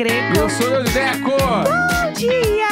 Greco. 0.00 0.38
Eu 0.38 0.48
sou 0.48 0.66
o 0.66 0.84
Deco! 0.84 1.28
Bom 1.28 2.12
dia! 2.14 2.68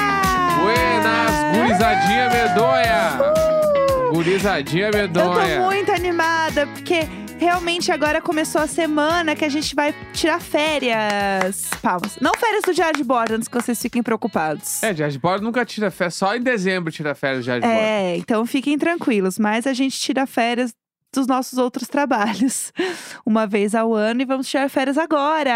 Buenas, 0.62 1.58
gurizadinha 1.58 2.30
medonha! 2.30 3.18
Uh! 3.20 4.14
Gurizadinha 4.14 4.86
Eu 4.86 4.92
tô 4.92 4.96
medonha! 4.96 5.60
muito 5.60 5.92
animada, 5.92 6.66
porque 6.68 7.00
realmente 7.38 7.92
agora 7.92 8.22
começou 8.22 8.62
a 8.62 8.66
semana 8.66 9.36
que 9.36 9.44
a 9.44 9.48
gente 9.50 9.74
vai 9.74 9.94
tirar 10.14 10.40
férias. 10.40 11.68
Palmas. 11.82 12.16
Não 12.18 12.32
férias 12.32 12.62
do 12.62 12.72
Diário 12.72 12.96
de 12.96 13.04
Bordo, 13.04 13.34
antes 13.34 13.46
que 13.46 13.54
vocês 13.54 13.78
fiquem 13.78 14.02
preocupados. 14.02 14.82
É, 14.82 14.94
Jazz 14.94 15.18
Board 15.18 15.44
nunca 15.44 15.66
tira 15.66 15.90
férias, 15.90 16.14
só 16.14 16.34
em 16.34 16.40
dezembro 16.40 16.90
tira 16.90 17.14
férias 17.14 17.44
Jazz 17.44 17.60
Board. 17.60 17.78
É, 17.78 18.16
então 18.16 18.46
fiquem 18.46 18.78
tranquilos, 18.78 19.38
mas 19.38 19.66
a 19.66 19.74
gente 19.74 20.00
tira 20.00 20.26
férias 20.26 20.72
dos 21.14 21.26
nossos 21.26 21.58
outros 21.58 21.88
trabalhos 21.88 22.72
uma 23.24 23.46
vez 23.46 23.74
ao 23.74 23.94
ano 23.94 24.20
e 24.22 24.24
vamos 24.24 24.48
tirar 24.48 24.68
férias 24.68 24.98
agora. 24.98 25.52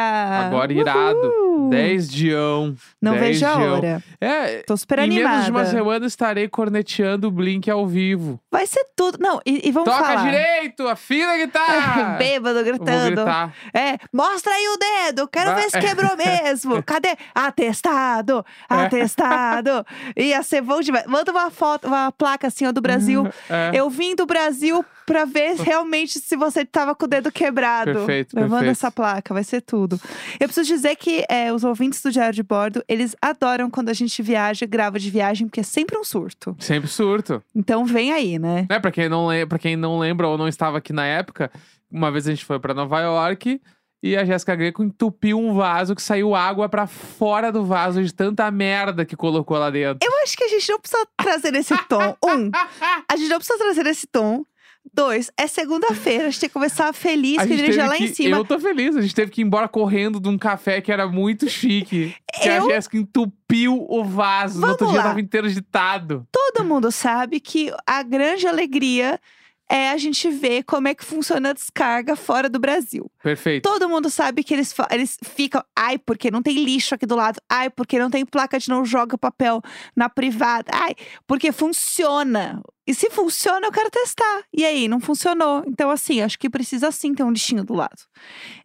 Agora 0.47 0.73
irado. 0.73 1.19
Uhul! 1.19 1.70
10 1.70 2.11
dião. 2.11 2.75
Não 3.01 3.12
10 3.12 3.23
vejo 3.25 3.47
a 3.47 3.55
dião. 3.56 3.73
hora. 3.75 4.02
É, 4.20 4.62
Tô 4.66 4.77
super 4.77 4.98
em 5.01 5.09
menos 5.09 5.25
animada. 5.25 5.45
de 5.45 5.51
uma 5.51 5.65
semana 5.66 6.06
estarei 6.06 6.48
corneteando 6.48 7.28
o 7.28 7.30
Blink 7.30 7.70
ao 7.70 7.87
vivo. 7.87 8.41
Vai 8.51 8.66
ser 8.66 8.84
tudo. 8.97 9.19
Não, 9.20 9.41
e, 9.47 9.69
e 9.69 9.70
vamos 9.70 9.91
Toca 9.92 10.05
falar. 10.05 10.25
direito, 10.25 10.88
afina 10.88 11.33
a 11.33 11.37
guitarra! 11.38 12.16
Bêbado 12.19 12.64
gritando. 12.64 13.23
É, 13.75 13.98
mostra 14.12 14.53
aí 14.53 14.66
o 14.69 14.77
dedo, 14.78 15.28
quero 15.28 15.53
Vai- 15.53 15.62
ver 15.64 15.70
se 15.70 15.80
quebrou 15.80 16.16
mesmo. 16.16 16.83
Cadê? 16.83 17.16
Atestado, 17.34 18.44
É. 18.70 18.75
atestado. 18.75 19.84
Ia 20.16 20.42
ser 20.42 20.62
bom 20.62 20.81
demais. 20.81 21.06
Manda 21.06 21.31
uma 21.31 21.50
foto, 21.50 21.87
uma 21.87 22.11
placa 22.12 22.48
assim, 22.48 22.66
ó, 22.66 22.72
do 22.72 22.81
Brasil. 22.81 23.27
É. 23.48 23.70
Eu 23.75 23.89
vim 23.91 24.14
do 24.14 24.27
Brasil 24.27 24.84
pra 25.06 25.25
ver 25.25 25.55
realmente 25.56 26.19
se 26.19 26.36
você 26.36 26.64
tava 26.64 26.95
com 26.95 27.05
o 27.05 27.08
dedo 27.08 27.31
quebrado. 27.31 27.92
Perfeito, 27.92 28.36
Me 28.36 28.42
Manda 28.42 28.56
perfeito. 28.56 28.70
essa 28.72 28.91
placa, 28.91 29.34
vai 29.34 29.44
ser 29.44 29.61
tudo. 29.61 30.00
Eu 30.39 30.48
preciso 30.48 30.67
dizer 30.69 30.97
que 30.97 31.25
é, 31.28 31.53
os 31.53 31.64
ouvintes 31.64 32.03
do 32.03 32.11
Diário 32.11 32.34
de 32.34 32.42
Bordo, 32.42 32.83
eles 32.89 33.14
adoram 33.20 33.70
quando 33.70 33.89
a 33.89 33.94
gente 33.94 34.22
viaja, 34.22 34.67
grava 34.67 34.98
de 34.98 35.11
viagem, 35.11 35.47
porque 35.47 35.61
é 35.61 35.64
sempre 35.64 35.97
um 35.98 36.05
surto. 36.05 36.56
Sempre 36.59 36.89
surto. 36.89 37.42
Então 37.55 37.84
vem 37.84 38.12
aí, 38.12 38.39
né? 38.39 38.67
Né, 38.69 38.78
pra, 38.78 38.91
quem 38.91 39.09
não 39.09 39.27
lembra, 39.27 39.47
pra 39.47 39.59
quem 39.59 39.77
não 39.77 39.98
lembra 39.98 40.28
ou 40.28 40.39
não 40.39 40.48
estava 40.48 40.78
aqui 40.78 40.92
na 40.92 41.06
época, 41.06 41.50
uma 41.91 42.11
vez 42.11 42.27
a 42.27 42.31
gente 42.31 42.44
foi 42.44 42.59
pra 42.59 42.75
Nova 42.75 43.00
York 43.00 43.61
e 44.03 44.16
a 44.16 44.25
Jéssica 44.25 44.56
Greco 44.56 44.83
entupiu 44.83 45.39
um 45.39 45.55
vaso 45.55 45.94
que 45.94 46.03
saiu 46.03 46.34
água 46.34 46.69
pra 46.69 46.89
fora 46.89 47.53
do 47.53 47.64
vaso 47.64 48.03
de 48.03 48.12
tanta 48.12 48.50
merda 48.50 49.05
que 49.05 49.14
colocou 49.14 49.56
lá 49.56 49.70
dentro. 49.70 49.98
Eu 50.03 50.22
acho 50.25 50.37
que 50.37 50.42
a 50.42 50.48
gente 50.48 50.69
não 50.70 50.81
precisa 50.81 51.06
trazer 51.16 51.55
esse 51.55 51.77
tom. 51.87 52.16
Um, 52.25 52.50
a 53.09 53.16
gente 53.16 53.28
não 53.28 53.39
precisa 53.39 53.59
trazer 53.59 53.87
esse 53.87 54.06
tom. 54.09 54.44
Dois, 54.94 55.30
é 55.38 55.47
segunda-feira, 55.47 56.25
a 56.25 56.30
gente 56.30 56.41
tem 56.41 56.48
que 56.48 56.52
começar 56.52 56.92
feliz, 56.92 57.38
A 57.38 57.42
a 57.42 57.47
gente 57.47 57.61
energia 57.61 57.83
teve 57.84 57.88
lá 57.88 57.97
que, 57.97 58.05
em 58.05 58.14
cima. 58.14 58.36
Eu 58.36 58.44
tô 58.44 58.58
feliz, 58.58 58.94
a 58.97 59.00
gente 59.00 59.14
teve 59.14 59.30
que 59.30 59.41
ir 59.41 59.44
embora 59.44 59.66
correndo 59.69 60.20
de 60.20 60.28
um 60.28 60.36
café 60.36 60.80
que 60.80 60.92
era 60.92 61.06
muito 61.06 61.48
chique. 61.48 62.14
Que 62.34 62.48
a 62.48 62.56
Eu- 62.56 62.69
Jéssica 62.69 62.98
entupiu 62.98 63.86
o 63.88 64.05
vaso. 64.05 64.60
no 64.60 64.66
outro 64.69 64.86
Vamos 64.86 64.92
dia 64.94 65.03
lá. 65.03 65.08
tava 65.10 65.20
inteiro 65.20 65.47
agitado. 65.47 66.27
Todo 66.30 66.64
mundo 66.64 66.91
sabe 66.92 67.41
que 67.41 67.72
a 67.86 68.03
grande 68.03 68.47
alegria 68.47 69.19
é 69.75 69.91
a 69.91 69.97
gente 69.97 70.28
ver 70.28 70.65
como 70.65 70.87
é 70.87 70.95
que 70.95 71.03
funciona 71.05 71.48
a 71.51 71.53
descarga 71.55 72.15
fora 72.15 72.48
do 72.51 72.59
Brasil. 72.59 73.11
Perfeito. 73.23 73.62
Todo 73.62 73.89
mundo 73.89 74.11
sabe 74.11 74.45
que 74.45 74.53
eles, 74.53 74.75
eles 74.91 75.17
ficam, 75.25 75.65
ai, 75.75 75.97
porque 75.98 76.31
não 76.31 76.42
tem 76.42 76.62
lixo 76.62 76.95
aqui 76.95 77.06
do 77.06 77.17
lado, 77.17 77.41
ai, 77.48 77.70
porque 77.70 77.98
não 77.98 78.11
tem 78.11 78.27
placa 78.27 78.59
de 78.59 78.69
não 78.69 78.84
joga 78.84 79.17
papel 79.17 79.62
na 79.97 80.11
privada, 80.11 80.71
ai, 80.75 80.94
porque 81.27 81.50
funciona. 81.53 82.60
E 82.87 82.93
se 82.94 83.09
funciona, 83.10 83.66
eu 83.66 83.72
quero 83.72 83.88
testar. 83.91 84.43
E 84.53 84.65
aí, 84.65 84.88
não 84.88 85.00
funcionou. 85.00 85.62
Então, 85.66 85.89
assim, 85.89 86.21
acho 86.21 86.37
que 86.39 86.50
precisa 86.50 86.91
sim 86.91 87.15
ter 87.15 87.22
um 87.22 87.31
lixinho 87.31 87.65
do 87.65 87.75
lado. 87.75 87.97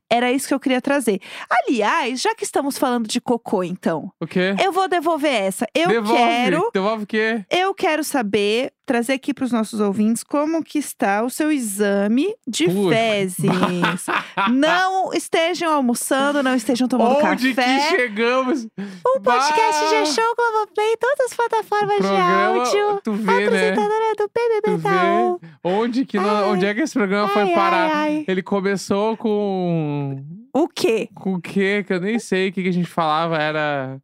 Era 0.10 0.32
isso 0.32 0.48
que 0.48 0.54
eu 0.56 0.60
queria 0.60 0.82
trazer. 0.82 1.20
Aliás, 1.50 2.20
já 2.22 2.34
que 2.34 2.44
estamos 2.44 2.78
falando 2.78 3.08
de 3.08 3.22
cocô, 3.22 3.64
então, 3.64 4.12
O 4.20 4.26
quê? 4.26 4.56
eu 4.64 4.72
vou 4.72 4.88
devolver 4.88 5.32
essa. 5.34 5.68
Eu 5.76 5.90
Devolve. 5.90 6.18
quero 6.18 6.72
Devolve 6.74 7.04
o 7.04 7.08
quê? 7.08 7.46
eu 7.52 7.74
quero 7.76 8.04
saber, 8.04 8.72
trazer 8.88 9.14
aqui 9.14 9.34
para 9.34 9.44
os 9.46 9.52
nossos 9.52 9.80
ouvintes, 9.80 10.24
como 10.24 10.64
que 10.64 10.80
está 10.80 11.22
o 11.24 11.30
seu 11.30 11.52
exame 11.52 12.34
de 12.48 12.66
Putz. 12.66 12.96
fezes. 12.96 13.46
não 14.52 15.14
estejam 15.14 15.72
almoçando, 15.72 16.42
não 16.42 16.56
estejam 16.56 16.88
tomando 16.88 17.18
Onde 17.24 17.54
café. 17.54 17.90
que 17.90 17.96
chegamos? 17.98 18.66
O 19.06 19.20
podcast 19.20 19.82
Bah! 19.84 19.90
G-Show, 20.06 20.36
Globoplay, 20.36 20.98
todas 21.00 21.20
as 21.32 21.34
plataformas 21.36 21.96
de 21.98 22.02
Programa, 22.02 22.58
áudio. 22.60 23.02
tu 23.04 23.14
vê, 23.14 23.32
né? 23.32 23.46
Apresentadora 23.48 24.16
do 24.18 24.28
Tu 24.28 24.32
BBB 24.34 24.82
Taon. 24.84 25.38
onde, 25.64 26.06
que 26.06 26.18
Ai. 26.18 26.44
onde 26.46 26.66
é 26.66 26.74
que 26.74 26.82
esse 26.82 26.94
programa 26.94 27.28
foi 27.28 27.42
Ai, 27.44 27.50
ai, 27.50 27.56
parar? 27.56 27.92
ai. 27.94 28.26
Ele 28.28 28.42
começou 28.42 29.18
com. 29.18 30.24
O 30.54 30.68
quê? 30.68 31.10
Com 31.14 31.34
o 31.36 31.42
quê? 31.42 31.84
Que 31.86 31.94
eu 31.94 32.00
nem 32.00 32.18
sei 32.18 32.50
o 32.50 32.54
que, 32.54 32.64
que 32.64 32.70
a 32.70 32.74
gente 32.74 32.90
falava. 32.90 33.38
Era. 33.38 34.00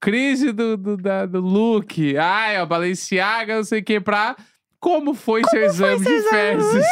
Crise 0.00 0.52
do, 0.52 0.76
do, 0.76 0.96
da- 0.96 1.26
do 1.26 1.40
look. 1.40 2.16
Ai, 2.16 2.60
ó, 2.60 2.66
Balenciaga, 2.66 3.56
não 3.56 3.64
sei 3.64 3.80
o 3.80 3.84
que, 3.84 4.00
pra. 4.00 4.36
Como 4.80 5.12
foi 5.12 5.42
seu 5.50 5.64
exame 5.64 6.04
seu 6.04 6.22
de 6.22 6.28
fezes? 6.28 6.84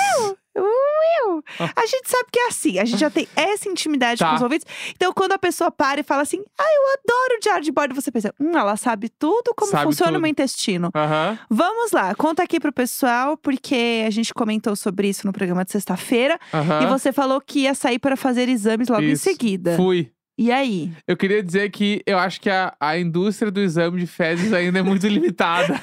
Will! 0.57 1.43
A 1.59 1.87
gente 1.87 2.09
sabe 2.09 2.25
que 2.33 2.39
é 2.41 2.49
assim, 2.49 2.79
a 2.79 2.85
gente 2.85 2.99
já 2.99 3.11
tem 3.11 3.29
essa 3.37 3.69
intimidade 3.69 4.19
Tá. 4.19 4.31
com 4.31 4.37
os 4.37 4.43
ouvintes. 4.43 4.67
Então, 4.95 5.13
quando 5.13 5.33
a 5.33 5.39
pessoa 5.39 5.71
para 5.71 6.01
e 6.01 6.03
fala 6.03 6.23
assim, 6.23 6.43
ah, 6.59 6.65
eu 6.65 6.83
adoro 6.95 7.37
o 7.37 7.41
diário 7.41 7.63
de 7.63 7.71
bordo, 7.71 7.95
você 7.95 8.11
pensa, 8.11 8.35
hum, 8.41 8.57
ela 8.57 8.77
sabe 8.77 9.09
tudo 9.09 9.53
como 9.55 9.71
Sabe 9.71 9.85
funciona 9.85 10.13
tudo. 10.13 10.19
o 10.19 10.23
meu 10.23 10.31
intestino. 10.31 10.91
Aham. 10.95 11.39
Vamos 11.51 11.93
lá, 11.93 12.15
conta 12.15 12.43
aqui 12.43 12.59
pro 12.59 12.73
pessoal, 12.73 13.37
porque 13.37 14.05
a 14.07 14.11
gente 14.11 14.33
comentou 14.33 14.75
sobre 14.75 15.09
isso 15.09 15.27
no 15.27 15.33
programa 15.33 15.65
de 15.65 15.73
sexta-feira. 15.73 16.39
Aham. 16.53 16.83
E 16.83 16.87
você 16.87 17.13
falou 17.13 17.41
que 17.41 17.61
ia 17.61 17.75
sair 17.75 17.99
para 17.99 18.17
fazer 18.17 18.49
exames 18.49 18.89
logo 18.89 19.03
em 19.03 19.13
Isso. 19.13 19.25
seguida. 19.25 19.77
Fui. 19.77 20.11
E 20.39 20.53
aí? 20.53 20.93
Eu 21.07 21.17
queria 21.17 21.43
dizer 21.43 21.71
que 21.71 22.03
eu 22.07 22.19
acho 22.19 22.41
que 22.41 22.51
a, 22.51 22.75
a 22.79 22.99
indústria 22.99 23.51
do 23.51 23.61
exame 23.61 24.01
de 24.01 24.07
fezes 24.07 24.53
ainda 24.53 24.79
é 24.79 24.83
muito 24.83 25.07
limitada. 25.09 25.81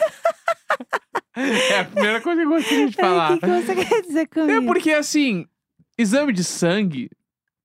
é 1.36 1.80
a 1.80 1.86
primeira 1.86 2.22
coisa 2.22 2.42
que 2.42 2.48
eu 2.48 2.52
gostaria 2.52 2.90
de 2.90 2.96
falar. 2.98 3.32
O 3.34 3.40
que, 3.40 3.46
que 3.48 3.62
você 3.62 3.76
quer 3.76 4.02
dizer 4.02 4.28
com 4.28 4.42
É 4.42 4.54
isso? 4.58 4.66
porque 4.66 4.92
assim, 4.92 5.46
exame 5.98 6.32
de 6.32 6.44
sangue, 6.44 7.10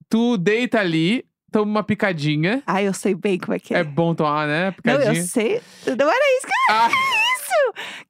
tu 0.09 0.39
deita 0.39 0.81
ali, 0.81 1.25
toma 1.53 1.71
uma 1.71 1.83
picadinha. 1.83 2.63
Ah, 2.67 2.83
eu 2.83 2.95
sei 2.95 3.15
bem 3.15 3.39
como 3.39 3.55
é 3.55 3.59
que 3.59 3.75
é. 3.75 3.81
É 3.81 3.85
bom 3.85 4.15
tomar, 4.15 4.47
né? 4.49 4.67
Não, 4.67 4.73
Picadinha. 4.97 5.21
eu 5.23 5.27
sei. 5.27 5.61
Não 5.87 6.11
era 6.11 6.37
isso 6.39 6.47
que 6.47 6.73
Ah, 6.73 6.89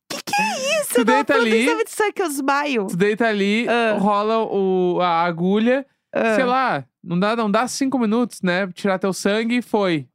Que 0.09 0.17
que 0.23 0.35
é 0.41 0.81
isso? 0.83 0.95
Tu 0.95 1.05
deita 1.05 1.35
ali- 1.35 1.65
exame 1.65 1.85
de 1.85 1.91
sangue 1.91 2.15
eu 2.23 2.29
desmaio. 2.29 2.87
tu 2.87 2.97
deita 2.97 3.27
ali, 3.27 3.67
Ah. 3.69 3.97
rola 3.99 4.39
o, 4.45 5.01
a 5.01 5.23
agulha, 5.25 5.85
Ah. 6.13 6.35
sei 6.35 6.45
lá, 6.45 6.85
não 7.05 7.19
dá, 7.19 7.37
não 7.37 7.51
dá 7.51 7.67
cinco 7.69 7.99
minutos, 7.99 8.41
né? 8.43 8.67
Tirar 8.73 8.99
teu 8.99 9.13
sangue 9.13 9.59
e 9.59 9.63
foi. 9.63 10.09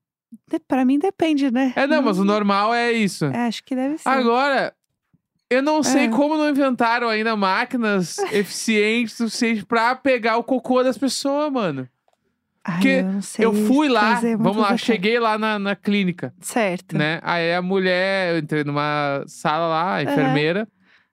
De- 0.50 0.60
Pra 0.60 0.84
mim 0.84 0.98
depende, 0.98 1.52
né? 1.52 1.72
É, 1.76 1.86
não, 1.86 2.02
mas 2.02 2.18
o 2.18 2.24
normal 2.26 2.74
é 2.74 2.92
isso. 2.92 3.26
É, 3.26 3.48
acho 3.48 3.64
que 3.64 3.76
deve 3.76 3.98
ser. 4.00 4.10
Agora, 4.10 4.74
eu 5.50 5.62
não 5.62 5.84
sei 5.84 6.06
Ah. 6.06 6.10
como 6.10 6.36
não 6.38 6.50
inventaram 6.50 7.08
ainda 7.10 7.36
máquinas 7.36 8.18
eficientes 8.34 9.14
o 9.20 9.30
suficiente 9.30 9.66
pra 9.66 9.96
pegar 9.96 10.38
o 10.38 10.44
cocô 10.44 10.82
das 10.84 10.98
pessoas, 10.98 11.52
mano. 11.52 11.88
Ai, 12.66 12.74
porque 12.76 12.88
eu, 12.90 13.04
não 13.04 13.22
sei 13.22 13.46
eu 13.46 13.54
fui 13.54 13.90
lá, 13.90 14.16
fazer 14.16 14.38
vamos 14.38 14.58
lá, 14.58 14.76
cheguei 14.78 15.20
lá 15.20 15.38
na, 15.38 15.60
na 15.60 15.76
clínica, 15.76 16.34
Certo. 16.40 16.98
né? 16.98 17.20
Aí 17.22 17.54
a 17.54 17.62
mulher, 17.62 18.34
eu 18.34 18.40
entrei 18.40 18.64
numa 18.64 19.24
sala 19.28 19.68
lá, 19.68 19.96
a 19.96 20.04
enfermeira, 20.04 20.66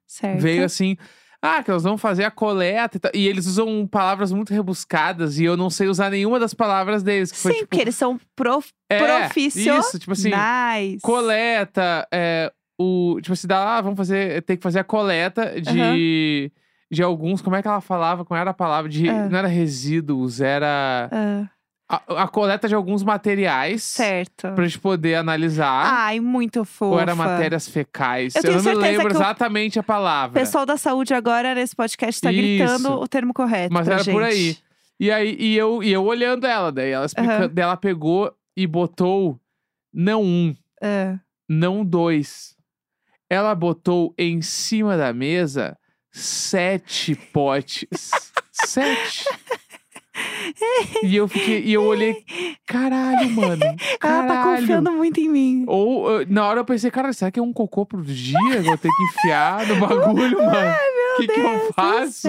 Certo. 0.07 0.41
veio 0.41 0.65
assim. 0.65 0.97
Ah, 1.43 1.63
que 1.63 1.71
elas 1.71 1.85
vão 1.85 1.97
fazer 1.97 2.25
a 2.25 2.31
coleta 2.31 2.97
e 2.97 3.01
tal. 3.01 3.13
E 3.15 3.27
eles 3.27 3.47
usam 3.47 3.87
palavras 3.87 4.31
muito 4.31 4.53
rebuscadas 4.53 5.39
e 5.39 5.45
eu 5.45 5.57
não 5.57 5.71
sei 5.71 5.89
usar 5.89 6.11
nenhuma 6.11 6.39
das 6.39 6.53
palavras 6.53 7.03
deles. 7.03 7.33
Que 7.33 7.39
Sim, 7.39 7.43
foi, 7.43 7.53
tipo, 7.55 7.67
porque 7.69 7.83
eles 7.83 7.95
são 7.95 8.21
prof... 8.37 8.69
é, 8.91 8.99
profissionais. 9.25 9.87
Isso, 9.87 9.99
tipo 9.99 10.13
assim, 10.13 10.31
coleta, 11.03 12.07
é, 12.13 12.53
o. 12.79 13.19
Tipo 13.23 13.33
assim, 13.33 13.47
dá 13.47 13.65
lá, 13.65 13.81
vamos 13.81 13.97
fazer. 13.97 14.43
Tem 14.43 14.57
que 14.57 14.63
fazer 14.63 14.81
a 14.81 14.85
coleta 14.85 15.61
de. 15.61 16.53
De 16.93 17.05
alguns, 17.05 17.41
como 17.41 17.55
é 17.55 17.63
que 17.63 17.69
ela 17.69 17.81
falava? 17.81 18.25
Como 18.25 18.39
era 18.39 18.51
a 18.51 18.55
palavra? 18.55 18.91
De, 18.91 19.09
Ah. 19.09 19.29
Não 19.29 19.39
era 19.39 19.47
resíduos, 19.47 20.41
era 20.41 21.09
Ah, 21.13 21.49
a, 21.91 22.23
a 22.23 22.29
coleta 22.29 22.69
de 22.69 22.75
alguns 22.75 23.03
materiais 23.03 23.83
certo. 23.83 24.53
pra 24.55 24.65
gente 24.65 24.79
poder 24.79 25.17
analisar. 25.17 25.85
Ai, 25.93 26.21
muito 26.21 26.65
fofa. 26.65 26.95
ou 26.95 27.01
era 27.01 27.15
matérias 27.17 27.69
fecais? 27.69 28.35
Eu 28.37 28.43
Eu, 28.45 28.63
não 28.63 28.63
me 28.63 28.75
lembro 28.75 29.09
o 29.09 29.11
exatamente 29.11 29.79
a 29.79 29.83
O 29.83 29.85
palavra. 29.85 30.39
pessoal 30.41 30.65
da 30.65 30.77
saúde 30.77 31.13
agora 31.13 31.55
nesse 31.55 31.75
podcast 31.75 32.21
tá 32.21 32.31
Isso. 32.31 32.41
gritando 32.41 32.93
o 33.01 33.09
termo 33.09 33.35
correto. 33.35 33.75
Mas 33.75 33.89
era 33.89 33.99
por 34.05 34.05
gente. 34.05 34.25
aí. 34.25 34.57
E 35.01 35.11
aí, 35.11 35.37
e 35.41 35.57
eu, 35.57 35.83
e 35.83 35.91
eu 35.93 36.05
olhando 36.05 36.47
ela, 36.47 36.71
daí 36.71 36.91
ela 36.91 37.07
explicando, 37.07 37.45
Aham. 37.45 37.51
daí 37.53 37.63
ela 37.65 37.77
pegou 37.77 38.33
e 38.57 38.67
botou 38.67 39.41
não 39.93 40.23
um, 40.23 40.55
Ah, 40.83 41.19
não 41.49 41.85
dois. 41.85 42.55
Ela 43.29 43.55
botou 43.55 44.15
em 44.19 44.41
cima 44.43 44.97
da 44.97 45.13
mesa 45.13 45.77
sete 46.13 47.15
potes. 47.33 47.87
sete. 48.53 49.25
E 51.03 51.17
eu 51.17 51.27
fiquei, 51.29 51.63
e 51.65 51.73
eu 51.73 51.83
olhei, 51.83 52.25
caralho, 52.67 53.31
mano. 53.31 53.63
Ela 53.63 53.77
Caralho. 53.99 54.29
tá 54.29 54.43
confiando 54.57 54.93
muito 54.93 55.19
em 55.21 55.29
mim. 55.29 55.65
Ou, 55.67 56.25
na 56.27 56.47
hora 56.47 56.61
eu 56.61 56.65
pensei, 56.65 56.91
cara, 56.91 57.13
será 57.13 57.31
que 57.31 57.39
é 57.41 57.43
um 57.43 57.53
cocô 57.53 57.87
por 57.87 58.03
dia? 58.03 58.37
Eu 58.55 58.63
vou 58.63 58.77
ter 58.77 58.89
que 58.89 59.03
enfiar 59.05 59.67
no 59.67 59.77
bagulho, 59.81 60.39
mano. 60.39 60.75
O 61.15 61.17
que, 61.17 61.27
que 61.29 61.41
eu 61.41 61.73
faço? 61.75 62.29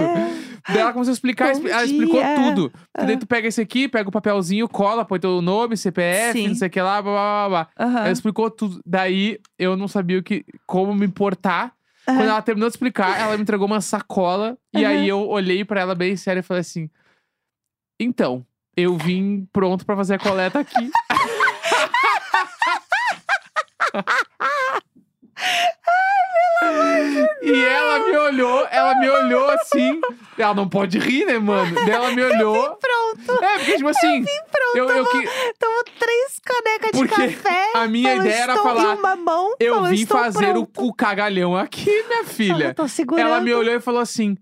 Daí 0.67 0.77
ela 0.79 0.93
começou 0.93 1.11
a 1.11 1.13
explicar, 1.13 1.53
Bom 1.53 1.67
ela 1.67 1.83
explicou 1.83 2.21
dia. 2.21 2.35
tudo. 2.35 2.71
Ah. 2.95 3.03
Daí 3.05 3.17
tu 3.17 3.25
pega 3.27 3.47
esse 3.47 3.61
aqui, 3.61 3.87
pega 3.87 4.07
o 4.09 4.11
papelzinho, 4.11 4.67
cola, 4.67 5.03
põe 5.05 5.19
teu 5.19 5.41
nome, 5.41 5.75
CPF, 5.77 6.33
Sim. 6.39 6.47
não 6.49 6.55
sei 6.55 6.67
o 6.67 6.71
que 6.71 6.81
lá, 6.81 7.01
blá 7.01 7.11
blá 7.11 7.49
blá 7.49 7.67
blá. 7.77 7.99
Ela 8.01 8.11
explicou 8.11 8.49
tudo. 8.49 8.79
Daí 8.85 9.37
eu 9.57 9.75
não 9.75 9.87
sabia 9.87 10.19
o 10.19 10.23
que, 10.23 10.43
como 10.65 10.93
me 10.93 11.07
portar. 11.07 11.73
Aham. 12.07 12.17
Quando 12.17 12.29
ela 12.29 12.41
terminou 12.41 12.67
de 12.69 12.73
explicar, 12.73 13.19
ela 13.19 13.35
me 13.37 13.43
entregou 13.43 13.67
uma 13.67 13.79
sacola. 13.81 14.57
E 14.73 14.83
Aham. 14.83 14.93
aí 14.93 15.07
eu 15.07 15.27
olhei 15.27 15.63
pra 15.63 15.81
ela 15.81 15.93
bem 15.95 16.15
sério 16.15 16.39
e 16.39 16.43
falei 16.43 16.61
assim: 16.61 16.89
Então, 18.03 18.43
eu 18.75 18.97
vim 18.97 19.47
pronto 19.53 19.85
pra 19.85 19.95
fazer 19.95 20.15
a 20.15 20.19
coleta 20.19 20.59
aqui. 20.59 20.73
E 27.41 27.65
ela 27.65 27.99
me 27.99 28.17
olhou, 28.17 28.67
ela 28.69 28.95
me 28.99 29.09
olhou 29.09 29.49
assim. 29.49 29.99
Ela 30.37 30.53
não 30.53 30.69
pode 30.69 30.99
rir, 30.99 31.25
né, 31.25 31.39
mano? 31.39 31.73
Daí 31.73 31.89
ela 31.89 32.11
me 32.11 32.23
olhou. 32.23 32.77
Pronto. 32.77 33.43
É, 33.43 33.57
porque, 33.57 33.77
tipo 33.77 33.89
assim, 33.89 34.23
Pronto. 34.23 34.77
eu, 34.77 34.89
eu, 34.89 35.05
que, 35.05 35.23
Tomo 35.59 35.83
três 35.99 36.39
canecas 36.43 36.91
de 36.91 36.97
Porque 36.97 37.27
café. 37.33 37.71
a 37.73 37.87
minha 37.87 38.15
ideia 38.15 38.43
era 38.43 38.53
estou 38.53 38.67
falar, 38.67 38.95
uma 38.95 39.15
mão, 39.15 39.55
eu 39.59 39.83
vim 39.85 40.01
estou 40.01 40.17
fazer 40.17 40.55
o, 40.55 40.65
pronto. 40.65 40.89
o 40.89 40.93
cagalhão 40.93 41.57
aqui, 41.57 42.03
minha 42.07 42.23
filha. 42.23 42.65
Eu 42.65 42.75
tô 42.75 42.87
segurando. 42.87 43.27
Ela 43.27 43.41
me 43.41 43.53
olhou 43.53 43.73
e 43.73 43.79
falou 43.79 44.01
assim: 44.01 44.37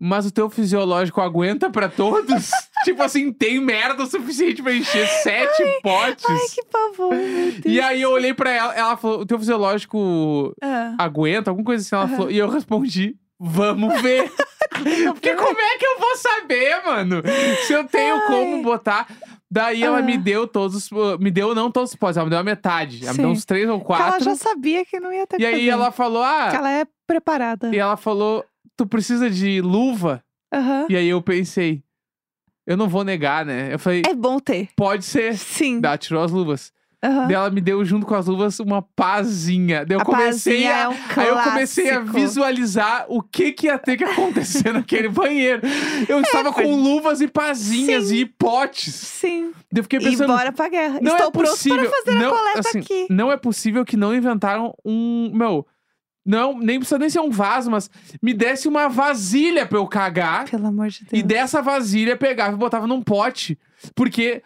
Mas 0.00 0.26
o 0.26 0.32
teu 0.32 0.48
fisiológico 0.48 1.20
aguenta 1.20 1.70
pra 1.70 1.88
todos? 1.88 2.50
tipo 2.84 3.02
assim, 3.02 3.32
tem 3.32 3.60
merda 3.60 4.02
o 4.02 4.06
suficiente 4.06 4.62
pra 4.62 4.72
encher 4.74 5.06
sete 5.22 5.62
potes? 5.82 6.24
Ai, 6.28 6.38
que 6.54 6.64
pavor, 6.64 7.14
meu 7.14 7.52
Deus. 7.52 7.60
E 7.64 7.80
aí 7.80 8.02
eu 8.02 8.10
olhei 8.10 8.32
pra 8.34 8.50
ela, 8.50 8.74
ela 8.74 8.96
falou: 8.96 9.20
O 9.20 9.26
teu 9.26 9.38
fisiológico 9.38 10.54
Ah, 10.62 10.94
aguenta? 10.98 11.50
Alguma 11.50 11.64
coisa 11.66 11.82
assim. 11.84 11.94
Ela 11.94 12.08
falou, 12.16 12.30
e 12.30 12.38
eu 12.38 12.48
respondi: 12.48 13.16
Vamos 13.38 14.00
ver. 14.02 14.30
Porque 15.12 15.34
como 15.34 15.60
é 15.60 15.78
que 15.78 15.86
eu 15.86 15.98
vou 15.98 16.16
saber, 16.16 16.82
mano? 16.84 17.22
Se 17.66 17.72
eu 17.72 17.84
tenho 17.84 18.26
como 18.26 18.62
botar. 18.62 19.06
Daí 19.50 19.82
ela 19.82 19.98
Ah. 19.98 20.02
me 20.02 20.18
deu 20.18 20.46
todos 20.46 20.76
os. 20.76 21.18
Me 21.18 21.30
deu 21.30 21.54
não 21.54 21.70
todos 21.70 21.90
os 21.90 21.96
potes, 21.96 22.16
ela 22.18 22.26
me 22.26 22.30
deu 22.30 22.38
a 22.38 22.44
metade. 22.44 23.02
Ela 23.02 23.12
me 23.12 23.18
deu 23.18 23.26
Sim. 23.28 23.32
uns 23.32 23.44
três 23.46 23.68
ou 23.68 23.80
que 23.80 23.92
ela 23.92 24.02
quatro. 24.10 24.24
já 24.24 24.36
sabia 24.36 24.84
que 24.84 25.00
não 25.00 25.10
ia 25.12 25.26
ter 25.26 25.40
E 25.40 25.46
aí 25.46 25.68
ela 25.68 25.90
falou: 25.90 26.22
Ah. 26.22 26.48
Que 26.50 26.56
ela 26.56 26.70
é 26.70 26.84
preparada. 27.06 27.74
E 27.74 27.78
ela 27.78 27.96
falou: 27.96 28.44
Tu 28.76 28.86
precisa 28.86 29.28
de 29.30 29.60
luva? 29.62 30.22
E 30.88 30.96
aí 30.96 31.08
eu 31.08 31.20
pensei: 31.22 31.82
Eu 32.68 32.76
não 32.76 32.86
vou 32.88 33.02
negar, 33.02 33.46
né? 33.46 33.72
Eu 33.72 33.78
falei: 33.78 34.02
É 34.06 34.14
bom 34.14 34.38
ter. 34.38 34.68
Pode 34.76 35.04
ser. 35.04 35.38
Sim. 35.38 35.80
Daí 35.80 35.88
ela 35.90 35.98
tirou 35.98 36.22
as 36.22 36.30
luvas. 36.30 36.70
Aham. 37.02 37.26
Daí 37.26 37.34
ela 37.34 37.48
me 37.48 37.60
deu 37.60 37.82
junto 37.84 38.04
com 38.04 38.14
as 38.14 38.26
luvas 38.26 38.58
uma 38.60 38.82
pazinha. 38.82 39.86
Daí 39.86 39.96
eu 39.96 40.00
A 40.00 40.04
comecei 40.04 40.64
pazinha 40.64 40.74
a. 40.76 40.80
é 40.80 40.88
um 40.88 40.94
Aí 41.16 41.28
eu 41.28 41.38
comecei 41.38 41.88
a 41.90 41.94
clássico. 42.00 42.18
visualizar 42.18 43.06
o 43.08 43.22
que, 43.22 43.52
que 43.52 43.66
ia 43.68 43.78
ter 43.78 43.96
que 43.96 44.04
acontecer 44.04 44.70
naquele 44.74 45.08
banheiro. 45.08 45.62
Eu 46.08 46.20
estava 46.20 46.52
com 46.52 46.60
foi- 46.60 46.66
luvas 46.70 47.20
e 47.20 47.28
pazinhas 47.28 48.10
e 48.10 48.26
potes. 48.26 48.92
Sim. 48.94 49.52
Daí 49.72 49.78
eu 49.78 49.82
fiquei 49.84 49.98
E 50.00 50.02
pensando. 50.02 50.26
bora 50.28 50.52
pra 50.52 50.68
guerra. 50.68 50.98
Não 51.00 51.12
Estou 51.12 51.28
é 51.28 51.30
pronto 51.30 51.50
possível. 51.50 51.78
para 51.78 51.90
fazer 52.04 52.18
não, 52.18 52.34
a 52.34 52.38
coleta 52.38 52.60
assim, 52.68 52.78
aqui. 52.80 53.06
Não 53.08 53.32
é 53.32 53.36
possível 53.36 53.84
que 53.84 53.96
não 53.96 54.14
inventaram 54.14 54.74
um. 54.84 55.30
Meu. 55.32 55.66
Não, 56.28 56.58
nem 56.58 56.78
precisa 56.78 56.98
nem 56.98 57.08
ser 57.08 57.20
um 57.20 57.30
vaso, 57.30 57.70
mas 57.70 57.88
me 58.22 58.34
desse 58.34 58.68
uma 58.68 58.86
vasilha 58.88 59.64
pra 59.64 59.78
eu 59.78 59.86
cagar. 59.86 60.44
Pelo 60.50 60.66
amor 60.66 60.88
de 60.90 61.00
Deus. 61.04 61.10
E 61.12 61.22
dessa 61.22 61.62
vasilha 61.62 62.16
pegava 62.18 62.54
e 62.54 62.58
botava 62.58 62.86
num 62.86 63.02
pote. 63.02 63.58
Porque 63.94 64.42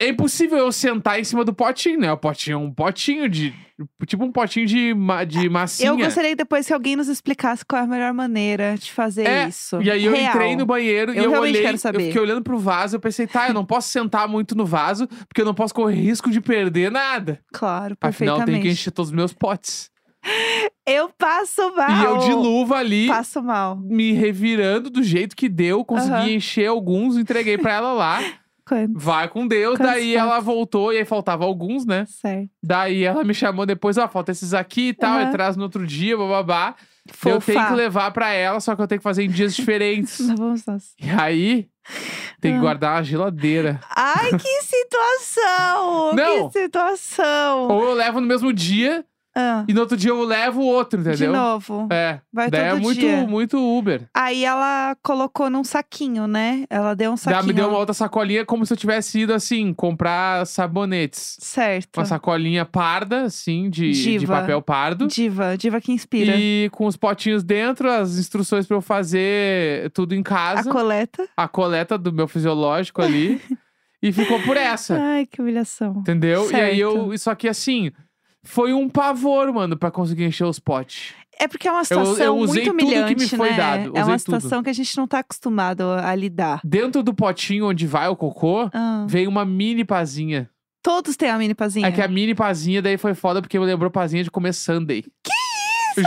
é 0.00 0.08
impossível 0.08 0.58
eu 0.58 0.72
sentar 0.72 1.20
em 1.20 1.24
cima 1.24 1.44
do 1.44 1.52
potinho, 1.54 2.00
né? 2.00 2.10
O 2.12 2.16
potinho 2.16 2.54
é 2.54 2.58
um 2.58 2.72
potinho 2.72 3.28
de. 3.28 3.54
Tipo 4.06 4.24
um 4.24 4.30
potinho 4.32 4.66
de, 4.66 4.94
ma- 4.94 5.24
de 5.24 5.48
massinha. 5.48 5.88
Eu 5.88 5.96
gostaria 5.96 6.30
que 6.30 6.36
depois 6.36 6.66
que 6.66 6.72
alguém 6.72 6.94
nos 6.94 7.08
explicasse 7.08 7.64
qual 7.64 7.82
é 7.82 7.84
a 7.84 7.88
melhor 7.88 8.12
maneira 8.14 8.76
de 8.78 8.92
fazer 8.92 9.26
É, 9.26 9.48
isso. 9.48 9.82
E 9.82 9.90
aí 9.90 10.04
eu 10.04 10.12
Real. 10.12 10.30
entrei 10.30 10.56
no 10.56 10.64
banheiro 10.64 11.12
e 11.12 11.18
Eu 11.18 11.24
eu 11.24 11.30
realmente 11.30 11.50
olhei, 11.54 11.62
quero 11.62 11.74
eu 11.74 11.78
saber. 11.80 12.06
fiquei 12.06 12.20
olhando 12.20 12.42
pro 12.42 12.56
vaso, 12.56 12.94
eu 12.96 13.00
pensei, 13.00 13.26
tá, 13.26 13.48
eu 13.48 13.54
não 13.54 13.66
posso 13.66 13.88
sentar 13.88 14.28
muito 14.28 14.54
no 14.54 14.64
vaso, 14.64 15.08
porque 15.28 15.40
eu 15.40 15.44
não 15.44 15.54
posso 15.54 15.74
correr 15.74 15.96
risco 15.96 16.30
de 16.30 16.40
perder 16.40 16.90
nada. 16.90 17.40
Claro, 17.52 17.96
Afinal, 18.00 18.36
eu 18.36 18.38
perfeitamente. 18.38 18.46
tenho 18.46 18.62
que 18.62 18.68
encher 18.70 18.92
todos 18.92 19.10
os 19.10 19.14
meus 19.16 19.32
potes. 19.32 19.90
Eu 20.86 21.10
passo 21.10 21.74
mal. 21.74 21.90
E 21.90 22.04
eu 22.04 22.18
de 22.18 22.32
luva 22.32 22.76
ali, 22.76 23.06
Passo 23.08 23.42
mal. 23.42 23.76
me 23.76 24.12
revirando 24.12 24.90
do 24.90 25.02
jeito 25.02 25.34
que 25.36 25.48
deu, 25.48 25.84
consegui 25.84 26.12
Aham. 26.14 26.28
encher 26.30 26.66
alguns, 26.68 27.16
entreguei 27.16 27.56
pra 27.58 27.72
ela 27.74 27.92
lá. 27.92 28.22
Quando? 28.66 28.98
Vai 28.98 29.28
com 29.28 29.46
Deus. 29.46 29.76
Quantos 29.76 29.92
Daí 29.92 30.14
ela 30.16 30.32
potes? 30.32 30.44
voltou 30.46 30.92
e 30.92 30.96
aí 30.98 31.04
faltava 31.04 31.44
alguns, 31.44 31.84
né? 31.84 32.06
Certo. 32.08 32.48
Daí 32.62 33.04
ela 33.04 33.22
me 33.22 33.34
chamou 33.34 33.66
depois, 33.66 33.98
ó, 33.98 34.08
falta 34.08 34.32
esses 34.32 34.54
aqui 34.54 34.88
e 34.88 34.94
tal, 34.94 35.18
Aham. 35.18 35.28
e 35.28 35.32
traz 35.32 35.54
no 35.56 35.64
outro 35.64 35.86
dia, 35.86 36.16
bababá. 36.16 36.74
Eu 37.06 37.14
Fofa. 37.38 37.52
tenho 37.52 37.66
que 37.66 37.72
levar 37.74 38.10
pra 38.12 38.32
ela, 38.32 38.60
só 38.60 38.74
que 38.74 38.80
eu 38.80 38.86
tenho 38.86 38.98
que 39.00 39.02
fazer 39.02 39.24
em 39.24 39.28
dias 39.28 39.54
diferentes. 39.54 40.18
Não 40.26 40.36
vamos 40.36 40.64
nós. 40.64 40.94
e 40.98 41.10
aí, 41.10 41.68
tem 42.40 42.52
que 42.52 42.58
Ah. 42.58 42.60
guardar 42.62 42.94
na 42.96 43.02
geladeira. 43.02 43.80
Ai, 43.94 44.30
que 44.30 44.62
situação! 44.62 46.14
Não. 46.16 46.48
Que 46.48 46.60
situação! 46.60 47.68
Ou 47.68 47.84
eu 47.84 47.92
levo 47.92 48.20
no 48.20 48.26
mesmo 48.26 48.50
dia 48.52 49.04
Ah, 49.36 49.64
e 49.66 49.74
no 49.74 49.80
outro 49.80 49.96
dia 49.96 50.10
eu 50.10 50.22
levo 50.22 50.60
o 50.60 50.64
outro, 50.66 51.02
de 51.02 51.08
entendeu? 51.08 51.32
novo. 51.32 51.88
É. 51.90 52.20
Vai 52.32 52.48
Daí 52.50 52.60
é 52.60 52.70
todo 52.70 52.82
muito, 52.82 53.00
dia. 53.00 53.26
muito 53.26 53.58
Uber. 53.78 54.08
Aí 54.14 54.44
ela 54.44 54.96
colocou 55.02 55.50
num 55.50 55.64
saquinho, 55.64 56.26
né? 56.28 56.64
Ela 56.70 56.94
deu 56.94 57.10
um 57.12 57.16
saquinho. 57.16 57.38
ela 57.38 57.46
me 57.46 57.52
deu 57.52 57.68
uma 57.68 57.78
outra 57.78 57.92
sacolinha 57.94 58.44
como 58.44 58.64
se 58.64 58.72
eu 58.72 58.76
tivesse 58.76 59.18
ido 59.20 59.34
assim, 59.34 59.74
comprar 59.74 60.46
sabonetes. 60.46 61.36
Certo. 61.40 61.96
Uma 61.98 62.06
sacolinha 62.06 62.64
parda, 62.64 63.22
assim, 63.22 63.68
de, 63.68 64.18
de 64.18 64.26
papel 64.26 64.62
pardo. 64.62 65.06
Diva, 65.08 65.56
diva 65.58 65.80
que 65.80 65.90
inspira. 65.92 66.36
E 66.36 66.68
com 66.70 66.86
os 66.86 66.96
potinhos 66.96 67.42
dentro, 67.42 67.90
as 67.90 68.16
instruções 68.18 68.66
pra 68.66 68.76
eu 68.76 68.80
fazer 68.82 69.90
tudo 69.90 70.14
em 70.14 70.20
A 70.20 70.24
casa. 70.24 70.70
coleta. 70.70 71.28
a 71.36 71.48
coleta 71.48 71.98
do 71.98 72.12
meu 72.12 72.28
fisiológico 72.28 73.02
ali. 73.02 73.40
e 74.02 74.12
ficou 74.12 74.40
por 74.42 74.56
essa. 74.56 74.96
Ai, 75.00 75.26
que 75.26 75.40
humilhação. 75.40 75.96
Entendeu? 75.98 76.50
E 76.50 76.54
aí 76.54 76.78
eu. 76.78 76.92
Certo. 77.08 77.18
Só 77.18 77.34
que 77.34 77.48
assim, 77.48 77.90
foi 78.44 78.72
um 78.72 78.88
pavor, 78.88 79.52
mano, 79.52 79.76
pra 79.76 79.90
conseguir 79.90 80.24
encher 80.24 80.44
os 80.44 80.58
potes. 80.58 81.12
É 81.38 81.48
porque 81.48 81.66
é 81.66 81.72
uma 81.72 81.82
situação 81.82 82.24
eu 82.24 82.36
usei 82.36 82.62
muito 82.64 82.78
tudo 82.78 82.90
que 82.90 82.94
me 82.94 83.02
humilhante, 83.02 83.36
foi 83.36 83.50
né? 83.50 83.56
dado, 83.56 83.92
É 83.96 84.04
uma 84.04 84.16
tudo. 84.16 84.18
situação 84.20 84.62
que 84.62 84.70
a 84.70 84.72
gente 84.72 84.96
não 84.96 85.06
tá 85.08 85.18
acostumado 85.18 85.82
a 85.82 86.14
lidar. 86.14 86.60
Dentro 86.62 87.02
do 87.02 87.12
potinho 87.12 87.68
onde 87.68 87.86
vai 87.88 88.06
o 88.06 88.14
cocô, 88.14 88.70
Ah, 88.72 89.04
veio 89.08 89.28
uma 89.28 89.44
mini 89.44 89.84
pazinha. 89.84 90.48
Todos 90.80 91.16
têm 91.16 91.30
a 91.30 91.38
mini 91.38 91.54
pazinha. 91.54 91.86
É 91.88 91.90
que 91.90 92.00
a 92.02 92.06
mini 92.06 92.34
pazinha 92.34 92.80
daí 92.82 92.96
foi 92.98 93.14
foda 93.14 93.40
porque 93.40 93.58
me 93.58 93.64
lembrou 93.64 93.90
pazinha 93.90 94.22
de 94.22 94.30
comer 94.30 94.52
Sunday. 94.52 95.02
Que? 95.02 95.33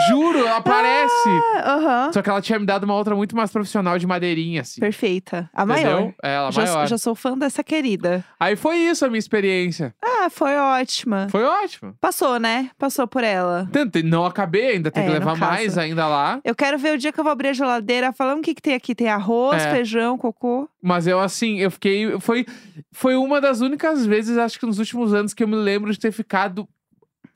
Juro, 0.10 0.39
ela 0.39 0.62
parece. 0.62 1.29
Ah, 1.56 1.74
Aham. 1.75 2.13
Só 2.13 2.22
que 2.22 2.29
ela 2.29 2.41
tinha 2.41 2.60
me 2.60 2.65
dado 2.65 2.84
uma 2.84 2.96
outra 2.96 3.15
muito 3.15 3.36
mais 3.36 3.51
profissional 3.51 3.98
de 3.98 4.06
madeirinha, 4.08 4.62
assim. 4.62 4.79
Perfeita. 4.82 5.50
A 5.53 5.63
entendeu? 5.63 5.84
maior. 5.91 6.13
É, 6.24 6.34
ela 6.36 6.51
Já, 6.51 6.62
maior. 6.63 6.88
já 6.88 6.98
sou 6.98 7.15
fã 7.15 7.38
dessa 7.38 7.63
querida. 7.63 8.24
Aí 8.39 8.56
foi 8.56 8.77
isso 8.77 9.06
a 9.06 9.08
minha 9.10 9.20
experiência. 9.20 9.94
Ah, 10.03 10.29
foi 10.29 10.56
ótima. 10.58 11.27
Foi 11.29 11.44
ótimo. 11.44 11.96
Passou, 12.01 12.39
né? 12.39 12.70
Passou 12.77 13.08
por 13.08 13.24
ela. 13.24 13.67
Tentei- 13.72 14.03
Não 14.03 14.25
acabei 14.25 14.72
ainda, 14.72 14.89
tem 14.91 15.03
É, 15.03 15.08
que 15.08 15.13
levar 15.13 15.36
mais 15.38 15.77
ainda 15.77 16.08
lá. 16.08 16.39
Eu 16.44 16.56
quero 16.56 16.77
ver 16.77 16.96
o 16.96 16.98
dia 16.98 17.12
que 17.12 17.20
eu 17.20 17.24
vou 17.24 17.32
abrir 17.32 17.50
a 17.50 17.53
geladeira 17.53 18.12
falando 18.13 18.39
o 18.39 18.41
que, 18.41 18.53
que 18.56 18.62
tem 18.62 18.74
aqui. 18.74 18.94
Tem 18.96 19.10
arroz, 19.10 19.62
É. 19.63 19.72
feijão, 19.72 20.17
cocô. 20.17 20.70
Mas 20.82 21.08
eu, 21.08 21.20
assim, 21.20 21.58
eu 21.60 21.70
fiquei. 21.72 22.20
Foi, 22.20 22.46
foi 22.91 23.15
uma 23.15 23.41
das 23.41 23.62
únicas 23.62 24.06
vezes, 24.06 24.38
acho 24.38 24.60
que 24.60 24.65
nos 24.65 24.79
últimos 24.79 25.13
anos, 25.13 25.34
que 25.34 25.44
eu 25.44 25.48
me 25.48 25.56
lembro 25.56 25.91
de 25.91 26.00
ter 26.00 26.12
ficado 26.12 26.67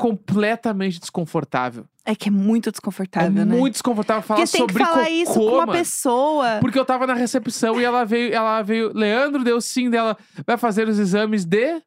completamente 0.01 0.99
desconfortável. 0.99 1.85
É 2.03 2.15
que 2.15 2.29
é 2.29 2.31
muito 2.31 2.71
desconfortável, 2.71 3.29
é 3.29 3.45
né? 3.45 3.55
muito 3.55 3.73
desconfortável 3.73 4.23
falar 4.23 4.39
Porque 4.39 4.51
tem 4.51 4.61
sobre 4.61 4.73
que 4.73 4.79
falar 4.83 5.03
cocô, 5.03 5.11
isso 5.11 5.33
com 5.33 5.45
uma 5.45 5.65
mano. 5.67 5.71
pessoa. 5.73 6.57
Porque 6.59 6.79
eu 6.79 6.85
tava 6.85 7.05
na 7.05 7.13
recepção 7.13 7.79
e 7.79 7.83
ela 7.83 8.03
veio, 8.03 8.33
ela 8.33 8.61
veio. 8.63 8.91
Leandro 8.93 9.43
deu 9.43 9.61
sim 9.61 9.89
dela. 9.89 10.17
Vai 10.45 10.57
fazer 10.57 10.87
os 10.89 10.97
exames 10.97 11.45
de. 11.45 11.79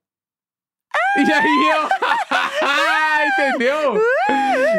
E 1.16 1.32
aí 1.32 1.72
eu. 1.74 1.88
Entendeu? 3.26 4.00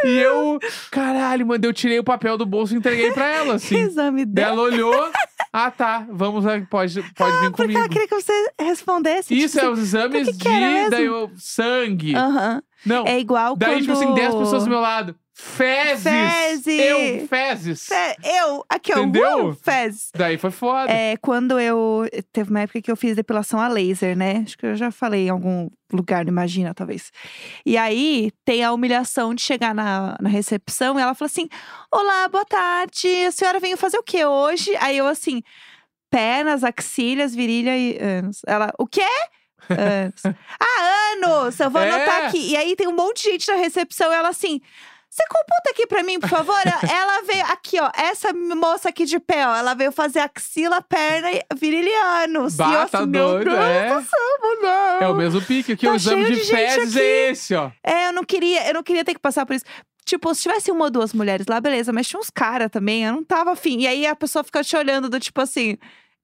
e 0.05 0.17
eu. 0.17 0.59
Caralho, 0.89 1.45
mano, 1.45 1.65
eu 1.65 1.73
tirei 1.73 1.99
o 1.99 2.03
papel 2.03 2.37
do 2.37 2.45
bolso 2.45 2.73
e 2.73 2.77
entreguei 2.77 3.11
pra 3.11 3.27
ela, 3.27 3.55
assim. 3.55 3.75
Exame 3.77 4.25
dela. 4.25 4.53
ela 4.53 4.61
olhou. 4.61 5.11
Ah, 5.51 5.71
tá. 5.71 6.05
Vamos 6.09 6.45
lá, 6.45 6.53
pode, 6.69 7.01
pode 7.13 7.31
vir 7.39 7.51
Porque 7.51 7.63
comigo. 7.63 7.79
ela 7.79 7.89
queria 7.89 8.07
que 8.07 8.15
você 8.15 8.51
respondesse. 8.59 9.33
Isso 9.37 9.55
tipo 9.57 9.65
é 9.65 9.69
os 9.69 9.79
exames 9.79 10.27
que 10.27 10.37
que 10.37 10.49
de 10.49 10.89
daí 10.89 11.05
eu, 11.05 11.31
sangue. 11.37 12.15
assim, 12.15 12.25
Aham. 12.25 12.63
Não. 12.85 13.05
É 13.05 13.19
igual 13.19 13.55
daí, 13.55 13.75
quando... 13.75 13.81
tipo 13.81 13.93
assim, 13.93 14.13
10 14.13 14.35
pessoas 14.35 14.63
do 14.63 14.69
meu 14.69 14.79
lado. 14.79 15.15
Fezes! 15.37 16.03
Fezes! 16.03 16.79
Eu, 16.79 17.27
fezes! 17.27 17.87
Fe- 17.87 18.15
Eu, 18.23 18.63
aqui, 18.69 18.93
ó. 18.93 18.99
Entendeu? 18.99 19.49
Uh, 19.49 19.53
fezes. 19.53 20.09
Daí 20.15 20.37
foi 20.37 20.49
foda. 20.49 20.89
É, 20.89 21.17
quando 21.17 21.59
eu. 21.59 22.07
Teve 22.31 22.49
uma 22.51 22.61
época 22.61 22.81
que 22.81 22.89
eu 22.89 22.95
fiz 22.95 23.17
depilação 23.17 23.59
a 23.59 23.67
laser, 23.67 24.15
né? 24.15 24.43
Acho 24.45 24.57
que 24.57 24.65
eu 24.65 24.75
já 24.77 24.91
falei 24.91 25.27
em 25.27 25.29
algum 25.29 25.69
lugar, 25.91 26.23
não 26.23 26.31
imagina, 26.31 26.73
talvez. 26.73 27.11
E 27.65 27.77
aí 27.77 28.31
tem 28.45 28.63
a 28.63 28.71
humilhação 28.71 29.35
de 29.35 29.41
chegar 29.41 29.75
na, 29.75 30.15
na 30.21 30.29
recepção 30.29 30.97
e 30.97 31.01
ela 31.01 31.13
fala 31.13 31.27
assim: 31.27 31.49
Olá, 31.91 32.29
boa 32.29 32.45
tarde. 32.45 33.07
A 33.27 33.31
senhora 33.33 33.59
veio 33.59 33.75
fazer 33.75 33.97
o 33.97 34.03
que 34.03 34.23
hoje? 34.23 34.73
Aí 34.77 34.97
eu 34.97 35.05
assim, 35.05 35.41
pernas, 36.09 36.63
axilhas, 36.63 37.35
virilha 37.35 37.77
e. 37.77 37.97
Ela, 38.47 38.71
o 38.79 38.87
quê? 38.87 39.01
Anos. 39.69 40.21
ah, 40.59 41.11
anos! 41.13 41.59
Eu 41.59 41.69
vou 41.69 41.81
É. 41.81 41.89
anotar 41.89 42.25
aqui. 42.25 42.51
E 42.51 42.55
aí 42.57 42.75
tem 42.75 42.87
um 42.87 42.95
monte 42.95 43.23
de 43.23 43.31
gente 43.31 43.47
na 43.49 43.55
recepção 43.55 44.11
e 44.11 44.15
ela 44.15 44.29
assim. 44.29 44.61
Você 45.09 45.23
computa 45.29 45.69
aqui 45.69 45.87
pra 45.87 46.03
mim, 46.03 46.19
por 46.19 46.27
favor? 46.27 46.59
ela 46.91 47.21
veio 47.21 47.45
aqui, 47.45 47.79
ó. 47.79 47.89
Essa 47.95 48.33
moça 48.33 48.89
aqui 48.89 49.05
de 49.05 49.17
pé, 49.17 49.47
ó. 49.47 49.55
Ela 49.55 49.73
veio 49.73 49.91
fazer 49.91 50.19
axila, 50.19 50.81
perna 50.81 51.31
e 51.31 51.41
virilhanos. 51.55 52.55
Bah, 52.55 52.69
e 52.69 52.73
eu, 52.73 52.89
tá 52.89 52.99
assim, 52.99 53.11
doido, 53.11 53.49
Deus 53.49 53.59
é. 53.61 53.95
do 53.95 54.01
céu, 54.01 54.61
não. 54.61 55.01
É 55.01 55.07
o 55.07 55.15
mesmo 55.15 55.41
pique 55.41 55.71
aqui, 55.71 55.85
Tá 55.85 55.93
o 55.93 55.95
exame 55.95 56.25
de, 56.25 56.35
de 56.41 56.45
fezes 56.45 56.97
é 56.97 57.29
esse, 57.29 57.55
ó. 57.55 57.71
É, 57.81 58.07
eu 58.09 58.13
não 58.13 58.25
queria, 58.25 58.67
eu 58.67 58.73
não 58.73 58.83
queria 58.83 59.05
ter 59.05 59.13
que 59.13 59.19
passar 59.21 59.45
por 59.45 59.55
isso. 59.55 59.63
Tipo, 60.03 60.35
se 60.35 60.41
tivesse 60.43 60.69
uma 60.69 60.85
ou 60.85 60.91
duas 60.91 61.13
mulheres 61.13 61.47
lá, 61.47 61.61
beleza, 61.61 61.93
mas 61.93 62.07
tinha 62.07 62.19
uns 62.19 62.29
caras 62.29 62.69
também, 62.69 63.05
eu 63.05 63.13
não 63.13 63.23
tava 63.23 63.53
afim. 63.53 63.79
E 63.79 63.87
aí 63.87 64.05
a 64.05 64.15
pessoa 64.17 64.43
fica 64.43 64.63
te 64.63 64.75
olhando 64.75 65.07
do 65.09 65.19
tipo 65.19 65.39
assim. 65.39 65.77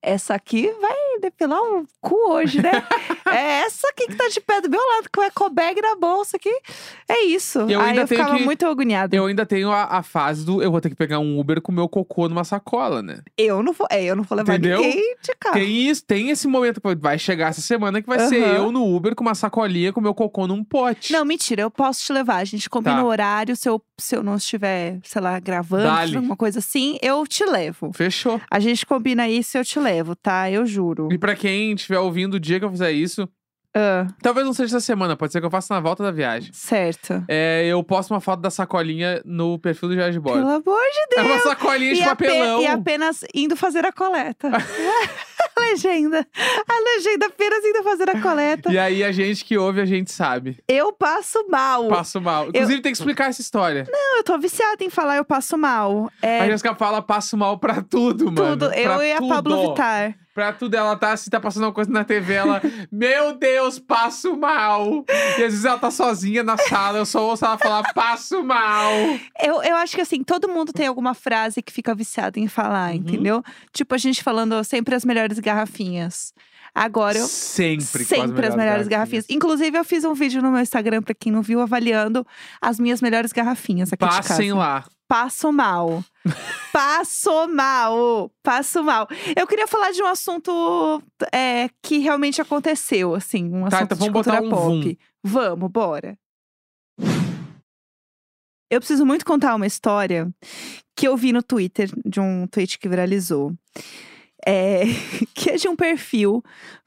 Essa 0.04 0.34
aqui 0.34 0.70
vai 0.80 0.92
depilar 1.20 1.60
um 1.62 1.84
cu 2.00 2.14
hoje, 2.32 2.60
né? 2.62 2.70
é 3.26 3.60
essa 3.64 3.88
aqui 3.88 4.06
que 4.06 4.14
tá 4.16 4.28
de 4.28 4.40
pé 4.40 4.60
do 4.60 4.68
meu 4.70 4.80
lado, 4.80 5.08
com 5.14 5.20
o 5.20 5.24
eco 5.24 5.50
bag 5.50 5.80
na 5.80 5.94
bolsa 5.96 6.36
aqui. 6.36 6.52
É 7.08 7.24
isso. 7.24 7.60
Eu 7.60 7.80
aí 7.80 7.90
ainda 7.90 8.02
eu 8.02 8.06
tenho 8.08 8.20
ficava 8.20 8.38
que- 8.38 8.44
muito 8.44 8.66
agoniada. 8.66 9.14
Eu, 9.16 9.22
Eu 9.22 9.26
ainda 9.28 9.46
tenho 9.46 9.70
a, 9.70 9.84
a 9.84 10.02
fase 10.02 10.44
do 10.44 10.62
eu 10.62 10.70
vou 10.70 10.80
ter 10.80 10.88
que 10.90 10.96
pegar 10.96 11.18
um 11.18 11.38
Uber 11.38 11.60
com 11.60 11.70
meu 11.72 11.88
cocô 11.88 12.28
numa 12.28 12.44
sacola, 12.44 13.02
né? 13.02 13.20
não 13.62 13.72
vou, 13.72 13.86
é, 13.90 14.04
eu 14.04 14.16
não 14.16 14.24
vou 14.24 14.36
levar 14.36 14.54
Entendeu? 14.54 14.80
ninguém 14.80 15.16
de 15.22 15.34
carro. 15.38 15.54
Tem 15.54 15.70
isso, 15.88 16.04
tem 16.04 16.30
esse 16.30 16.46
momento 16.48 16.80
vai 17.00 17.18
chegar 17.18 17.48
essa 17.50 17.60
semana 17.60 18.00
que 18.02 18.08
vai 18.08 18.18
ser 18.28 18.42
Aham. 18.42 18.54
eu 18.56 18.72
no 18.72 18.94
Uber 18.94 19.14
com 19.14 19.22
uma 19.22 19.34
sacolinha 19.34 19.92
com 19.92 20.00
meu 20.00 20.14
cocô 20.14 20.46
num 20.46 20.64
pote. 20.64 21.12
Não, 21.12 21.24
mentira, 21.24 21.62
eu 21.62 21.70
posso 21.70 22.04
te 22.04 22.12
levar. 22.12 22.36
A 22.38 22.44
gente 22.44 22.68
combina 22.68 22.96
Tá. 22.96 23.04
o 23.04 23.06
horário. 23.06 23.54
Se 23.56 23.68
eu, 23.68 23.80
se 23.98 24.16
eu 24.16 24.22
não 24.22 24.36
estiver, 24.36 24.98
sei 25.04 25.22
lá, 25.22 25.38
gravando, 25.38 25.84
Dale. 25.84 26.16
alguma 26.16 26.36
coisa 26.36 26.58
assim, 26.58 26.98
eu 27.00 27.26
te 27.26 27.44
levo. 27.44 27.92
Fechou. 27.94 28.40
A 28.50 28.58
gente 28.60 28.84
combina 28.84 29.28
isso 29.28 29.56
e 29.56 29.60
eu 29.60 29.64
te 29.64 29.78
levo, 29.78 30.14
tá? 30.16 30.50
Eu 30.50 30.66
juro. 30.66 31.01
E 31.10 31.18
pra 31.18 31.34
quem 31.34 31.72
estiver 31.72 31.98
ouvindo 31.98 32.34
o 32.34 32.40
dia 32.40 32.58
que 32.58 32.64
eu 32.64 32.70
fizer 32.70 32.92
isso, 32.92 33.28
Ah, 33.74 34.06
talvez 34.22 34.44
não 34.44 34.52
seja 34.52 34.76
essa 34.76 34.84
semana, 34.84 35.16
pode 35.16 35.32
ser 35.32 35.40
que 35.40 35.46
eu 35.46 35.50
faça 35.50 35.72
na 35.72 35.80
volta 35.80 36.02
da 36.02 36.10
viagem. 36.10 36.50
certo. 36.52 37.24
É, 37.26 37.64
eu 37.66 37.82
posto 37.82 38.10
uma 38.12 38.20
foto 38.20 38.40
da 38.40 38.50
sacolinha 38.50 39.22
no 39.24 39.58
perfil 39.58 39.88
do 39.88 39.94
Jorge 39.96 40.20
Borges. 40.20 40.42
Pelo 40.42 40.50
amor 40.56 40.82
de 40.92 41.00
É 41.18 41.22
Deus. 41.22 41.26
uma 41.26 41.38
sacolinha 41.42 41.94
de 41.94 42.00
e, 42.00 42.04
ape- 42.04 42.26
papelão. 42.26 42.60
e 42.62 42.66
apenas 42.66 43.24
indo 43.34 43.56
fazer 43.56 43.86
a 43.86 43.90
coleta. 43.92 44.50
a 45.56 45.60
legenda. 45.60 46.26
A 46.68 46.96
legenda 46.96 47.26
apenas 47.26 47.64
indo 47.64 47.82
fazer 47.82 48.10
a 48.10 48.20
coleta. 48.20 48.70
E 48.72 48.78
aí 48.78 49.02
a 49.02 49.10
gente 49.12 49.42
que 49.44 49.56
ouve, 49.56 49.80
a 49.80 49.86
gente 49.86 50.10
sabe. 50.12 50.58
Eu 50.68 50.92
passo 50.92 51.46
mal. 51.48 51.88
Passo 51.88 52.20
mal. 52.20 52.48
Inclusive, 52.48 52.80
tem 52.82 52.92
que 52.92 52.98
explicar 52.98 53.30
essa 53.30 53.40
história. 53.40 53.86
Não, 53.90 54.16
eu 54.18 54.22
tô 54.24 54.38
viciada 54.38 54.82
em 54.84 54.90
falar 54.90 55.16
eu 55.16 55.24
passo 55.24 55.56
mal. 55.56 56.10
É 56.20 56.40
A 56.40 56.46
Jéssica 56.46 56.74
fala, 56.74 57.00
passo 57.00 57.36
mal 57.38 57.58
pra 57.58 57.80
tudo, 57.82 58.26
mano. 58.26 58.50
tudo. 58.56 58.68
Pra 58.70 58.80
Eu 58.80 59.02
e 59.02 59.12
a 59.12 59.18
tudo. 59.18 59.28
Pablo 59.28 59.68
Vittar. 59.70 60.14
Pra 60.34 60.50
tudo, 60.52 60.74
ela 60.74 60.96
tá 60.96 61.12
assim, 61.12 61.28
tá 61.28 61.38
passando 61.38 61.64
uma 61.64 61.72
coisa 61.72 61.90
na 61.90 62.04
TV, 62.04 62.32
ela, 62.32 62.62
meu 62.90 63.34
Deus, 63.36 63.78
passo 63.78 64.34
mal. 64.36 65.04
E 65.38 65.42
às 65.44 65.52
vezes 65.52 65.64
ela 65.66 65.78
tá 65.78 65.90
sozinha 65.90 66.42
na 66.42 66.56
sala, 66.56 66.96
eu 66.98 67.04
só 67.04 67.22
ouço 67.22 67.44
ela 67.44 67.58
falar, 67.58 67.92
passo 67.92 68.42
mal. 68.42 68.90
Eu, 69.42 69.62
eu 69.62 69.76
acho 69.76 69.94
que 69.94 70.00
assim, 70.00 70.22
todo 70.22 70.48
mundo 70.48 70.72
tem 70.72 70.86
alguma 70.86 71.12
frase 71.12 71.60
que 71.62 71.70
fica 71.72 71.94
viciado 71.94 72.38
em 72.38 72.48
falar, 72.48 72.90
Uhum. 72.92 72.96
entendeu? 72.96 73.44
Tipo, 73.72 73.94
a 73.94 73.98
gente 73.98 74.22
falando 74.22 74.62
sempre 74.64 74.94
as 74.94 75.04
melhores 75.04 75.38
garrafinhas. 75.38 76.32
Agora 76.74 77.18
eu. 77.18 77.26
Sempre, 77.26 78.04
Sempre 78.04 78.46
as 78.46 78.56
melhores 78.56 78.88
garrafinhas. 78.88 79.26
Inclusive, 79.28 79.76
eu 79.76 79.84
fiz 79.84 80.04
um 80.04 80.14
vídeo 80.14 80.40
no 80.40 80.50
meu 80.50 80.60
Instagram, 80.60 81.02
pra 81.02 81.14
quem 81.14 81.30
não 81.30 81.42
viu, 81.42 81.60
avaliando 81.60 82.26
as 82.60 82.80
minhas 82.80 83.02
melhores 83.02 83.32
garrafinhas 83.32 83.92
aqui. 83.92 84.04
Passem 84.04 84.52
lá. 84.52 84.84
Passo 85.06 85.52
mal. 85.52 86.02
Passo 86.72 87.46
mal. 87.48 88.30
Passo 88.42 88.82
mal. 88.82 89.06
Eu 89.36 89.46
queria 89.46 89.66
falar 89.66 89.90
de 89.92 90.02
um 90.02 90.06
assunto 90.06 91.02
é, 91.30 91.68
que 91.82 91.98
realmente 91.98 92.40
aconteceu, 92.40 93.14
assim. 93.14 93.44
Um 93.52 93.68
Tá, 93.68 93.76
assunto 93.78 93.92
então 93.94 93.98
de 93.98 94.10
vamos 94.10 94.12
botar 94.12 94.40
cultura 94.40 94.56
um 94.56 94.80
pop. 94.80 94.98
Vamos, 95.22 95.70
bora. 95.70 96.18
Eu 98.70 98.80
preciso 98.80 99.04
muito 99.04 99.26
contar 99.26 99.54
uma 99.54 99.66
história 99.66 100.32
que 100.96 101.06
eu 101.06 101.14
vi 101.14 101.30
no 101.30 101.42
Twitter, 101.42 101.90
de 102.06 102.18
um 102.18 102.46
tweet 102.46 102.78
que 102.78 102.88
viralizou. 102.88 103.52
É, 104.46 104.82
que 105.34 105.50
é 105.50 105.56
de 105.56 105.68
um 105.68 105.76
perfil 105.76 106.42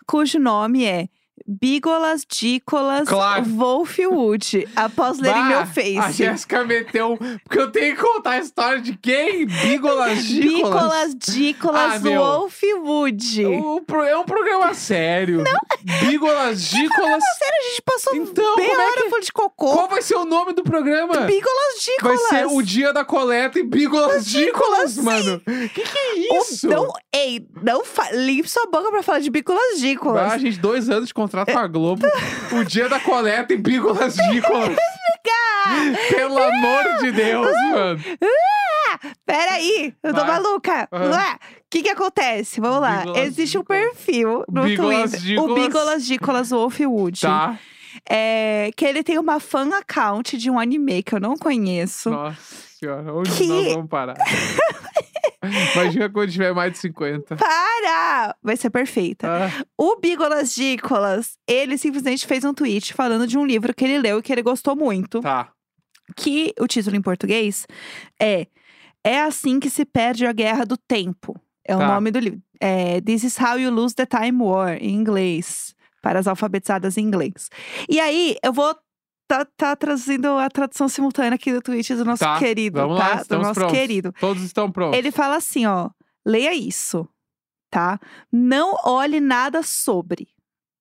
cujo 0.05 0.39
nome 0.39 0.85
é 0.85 1.07
Bigolas 1.47 2.25
Dícolas 2.27 3.07
Claro. 3.07 3.43
Wolfwood. 3.45 4.67
Após 4.75 5.19
lerem 5.19 5.41
Bah, 5.41 5.47
meu 5.49 5.59
A 5.59 5.65
face. 5.65 6.13
Jéssica 6.13 6.63
meteu. 6.63 7.17
Porque 7.43 7.59
eu 7.59 7.71
tenho 7.71 7.95
que 7.95 8.01
contar 8.01 8.31
a 8.31 8.39
história 8.39 8.81
de 8.81 8.97
quem? 8.97 9.45
Bígolas 9.45 10.23
Dícolas. 10.25 11.13
Bicolas 11.13 11.15
Dícolas 11.15 12.05
Ah. 12.05 12.09
Wolfwood. 12.09 13.45
O 13.45 13.81
É 14.05 14.17
um 14.17 14.23
programa 14.23 14.73
sério. 14.73 15.43
Não. 15.43 15.99
Bígolas 16.07 16.61
Dícolas. 16.61 17.23
Sério, 17.37 17.57
a 17.59 17.69
gente 17.69 17.81
passou 17.83 18.15
Então, 18.15 18.53
como 18.55 18.65
é 18.65 18.77
hora 18.85 18.93
que- 19.03 19.09
falando 19.09 19.23
de 19.23 19.31
cocô. 19.33 19.73
Qual 19.73 19.87
vai 19.87 20.01
ser 20.01 20.15
o 20.15 20.25
nome 20.25 20.53
do 20.53 20.63
programa? 20.63 21.13
Bigolas 21.21 21.85
Vai 22.01 22.15
Dícolas. 22.15 22.21
ser 22.29 22.45
o 22.47 22.61
dia 22.61 22.91
da 22.93 23.05
coleta 23.05 23.59
e 23.59 23.63
Bígolas 23.63 24.25
Dícolas, 24.25 24.97
mano. 24.97 25.39
Que 25.73 25.81
que 25.83 25.97
é 25.97 26.13
O- 26.33 26.41
isso? 26.41 26.67
Não, 26.67 26.91
ei, 27.13 27.45
não 27.61 27.83
fa... 27.85 28.09
limpe 28.11 28.49
sua 28.49 28.65
boca 28.67 28.89
pra 28.89 29.03
falar 29.03 29.19
de 29.19 29.29
Bicolas 29.29 29.79
Dícolas. 29.79 30.33
Ah, 30.33 30.37
gente, 30.37 30.57
dois 30.59 30.89
anos 30.89 31.07
de 31.09 31.13
contrato 31.27 31.51
com 31.51 31.59
a 31.59 31.67
Globo. 31.67 32.05
o 32.51 32.63
dia 32.63 32.87
da 32.89 32.99
coleta 32.99 33.53
e 33.53 33.57
Bígolas 33.57 34.15
Dícolas. 34.15 34.75
Pelo 36.09 36.41
amor 36.41 36.83
de 37.01 37.11
Deus, 37.11 37.51
mano. 37.71 37.99
Peraí, 39.25 39.93
eu 40.03 40.13
tô 40.13 40.21
Vai. 40.21 40.27
maluca. 40.27 40.87
Ué, 40.91 41.33
O 41.35 41.37
que 41.69 41.81
que 41.83 41.89
acontece? 41.89 42.61
Vamos 42.61 42.79
lá. 42.81 43.03
Existe 43.17 43.57
um 43.57 43.61
Dícolas. 43.61 43.83
perfil 43.89 44.43
no 44.49 44.61
Twitter. 44.61 44.85
O 44.85 45.09
Dícolas. 45.19 45.53
Bigolas 45.67 46.05
Dícolas 46.05 46.49
Wolfwood. 46.51 47.21
Tá. 47.21 47.57
É, 48.09 48.69
que 48.75 48.85
ele 48.85 49.03
tem 49.03 49.17
uma 49.17 49.39
fan 49.39 49.69
account 49.75 50.37
de 50.37 50.49
um 50.51 50.59
anime 50.59 51.01
que 51.01 51.15
eu 51.15 51.19
não 51.19 51.35
conheço. 51.35 52.09
Nossa 52.09 52.37
senhora, 52.79 53.13
onde 53.13 53.31
Que- 53.31 53.47
nós 53.47 53.73
vamos 53.73 53.89
parar? 53.89 54.15
Imagina 55.73 56.09
quando 56.09 56.31
tiver 56.31 56.53
mais 56.53 56.71
de 56.73 56.77
50. 56.79 57.35
Para! 57.35 58.35
Vai 58.43 58.57
ser 58.57 58.69
perfeita. 58.69 59.27
Ah, 59.27 59.65
O 59.77 59.97
Bigolas 59.97 60.53
Dícolas, 60.55 61.37
ele 61.47 61.77
simplesmente 61.77 62.25
fez 62.25 62.43
um 62.43 62.53
tweet 62.53 62.93
falando 62.93 63.25
de 63.27 63.37
um 63.37 63.45
livro 63.45 63.73
que 63.73 63.83
ele 63.85 63.99
leu 63.99 64.19
e 64.19 64.21
que 64.21 64.31
ele 64.31 64.41
gostou 64.41 64.75
muito. 64.75 65.21
tá. 65.21 65.51
Que 66.15 66.53
o 66.59 66.67
título 66.67 66.95
em 66.95 67.01
português 67.01 67.65
é 68.21 68.45
É 69.03 69.21
assim 69.21 69.59
que 69.59 69.69
se 69.69 69.85
perde 69.85 70.25
a 70.25 70.31
guerra 70.33 70.63
do 70.65 70.77
tempo. 70.77 71.35
É 71.67 71.75
o 71.75 71.79
Tá. 71.79 71.87
nome 71.87 72.11
do 72.11 72.19
livro. 72.19 72.39
É 72.59 73.01
This 73.01 73.23
is 73.23 73.37
how 73.39 73.57
you 73.59 73.71
lose 73.71 73.95
the 73.95 74.05
time 74.05 74.41
war, 74.41 74.77
em 74.79 74.93
inglês. 74.93 75.73
Para 76.01 76.19
as 76.19 76.27
alfabetizadas 76.27 76.97
em 76.97 77.01
inglês. 77.01 77.49
E 77.89 77.99
aí, 77.99 78.35
eu 78.43 78.53
vou 78.53 78.75
tá, 79.27 79.45
tá 79.45 79.75
traduzindo 79.75 80.27
a 80.37 80.49
tradução 80.49 80.87
simultânea 80.87 81.35
aqui 81.35 81.51
do 81.51 81.61
tweet 81.61 81.95
do 81.95 82.05
nosso 82.05 82.23
Tá, 82.23 82.37
querido, 82.39 82.79
Vamos 82.79 82.97
tá? 82.99 83.07
lá, 83.15 83.23
do 83.23 83.37
nosso 83.39 83.53
prontos. 83.55 83.77
querido. 83.77 84.13
Todos 84.19 84.43
estão 84.43 84.71
prontos. 84.71 84.97
Ele 84.97 85.11
fala 85.11 85.35
assim, 85.35 85.65
ó. 85.65 85.89
Leia 86.25 86.53
isso, 86.53 87.07
tá? 87.69 87.99
Não 88.31 88.75
olhe 88.83 89.19
nada 89.19 89.61
sobre, 89.61 90.27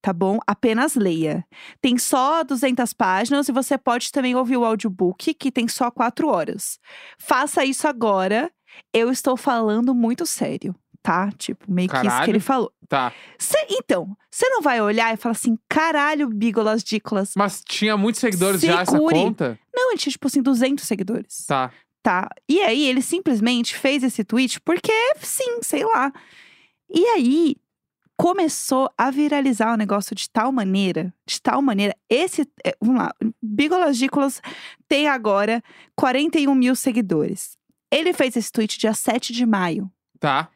tá 0.00 0.10
bom? 0.12 0.38
Apenas 0.46 0.94
leia. 0.94 1.44
Tem 1.82 1.98
só 1.98 2.42
200 2.42 2.92
páginas 2.94 3.48
e 3.48 3.52
você 3.52 3.76
pode 3.76 4.10
também 4.10 4.34
ouvir 4.34 4.56
o 4.56 4.64
audiobook, 4.64 5.34
que 5.34 5.52
tem 5.52 5.68
só 5.68 5.90
4 5.90 6.28
horas. 6.28 6.78
Faça 7.18 7.64
isso 7.64 7.86
agora. 7.86 8.50
Eu 8.92 9.10
estou 9.10 9.36
falando 9.36 9.94
muito 9.94 10.24
sério, 10.26 10.74
tá? 11.04 11.30
Tipo, 11.36 11.70
meio 11.70 11.86
que 11.88 11.96
isso 12.06 12.22
que 12.24 12.30
ele 12.30 12.40
falou. 12.40 12.72
Tá. 12.88 13.12
Cê- 13.38 13.66
então, 13.70 14.16
você 14.30 14.48
não 14.48 14.62
vai 14.62 14.80
olhar 14.80 15.12
e 15.12 15.16
falar 15.18 15.32
assim, 15.32 15.56
caralho, 15.68 16.28
Bigolas 16.30 16.82
Dícolas. 16.82 17.34
Mas 17.36 17.62
tinha 17.62 17.94
muitos 17.96 18.20
seguidores 18.20 18.62
já 18.62 18.80
essa 18.80 18.92
Segure. 18.92 19.14
conta? 19.14 19.58
Não, 19.72 19.90
ele 19.90 19.98
tinha, 19.98 20.10
tipo 20.10 20.26
assim, 20.26 20.40
200 20.40 20.82
seguidores. 20.84 21.44
Tá. 21.46 21.70
Tá. 22.02 22.28
E 22.48 22.60
aí, 22.60 22.86
ele 22.86 23.02
simplesmente 23.02 23.76
fez 23.76 24.02
esse 24.02 24.24
tweet 24.24 24.60
porque, 24.62 24.92
sim, 25.20 25.58
sei 25.62 25.84
lá. 25.84 26.10
E 26.92 27.04
aí, 27.08 27.56
começou 28.16 28.90
a 28.96 29.10
viralizar 29.10 29.74
o 29.74 29.76
negócio 29.76 30.16
de 30.16 30.30
tal 30.30 30.50
maneira, 30.50 31.12
de 31.26 31.40
tal 31.42 31.60
maneira. 31.60 31.94
Esse, 32.08 32.48
é, 32.64 32.74
vamos 32.80 33.02
lá, 33.02 33.14
Bigolas 33.42 33.98
Dícolas 33.98 34.40
tem 34.88 35.06
agora 35.08 35.62
41 35.96 36.54
mil 36.54 36.74
seguidores. 36.74 37.58
Ele 37.92 38.12
fez 38.14 38.36
esse 38.36 38.50
tweet 38.50 38.78
dia 38.78 38.94
7 38.94 39.32
de 39.32 39.44
maio. 39.44 39.90
Tá. 40.18 40.48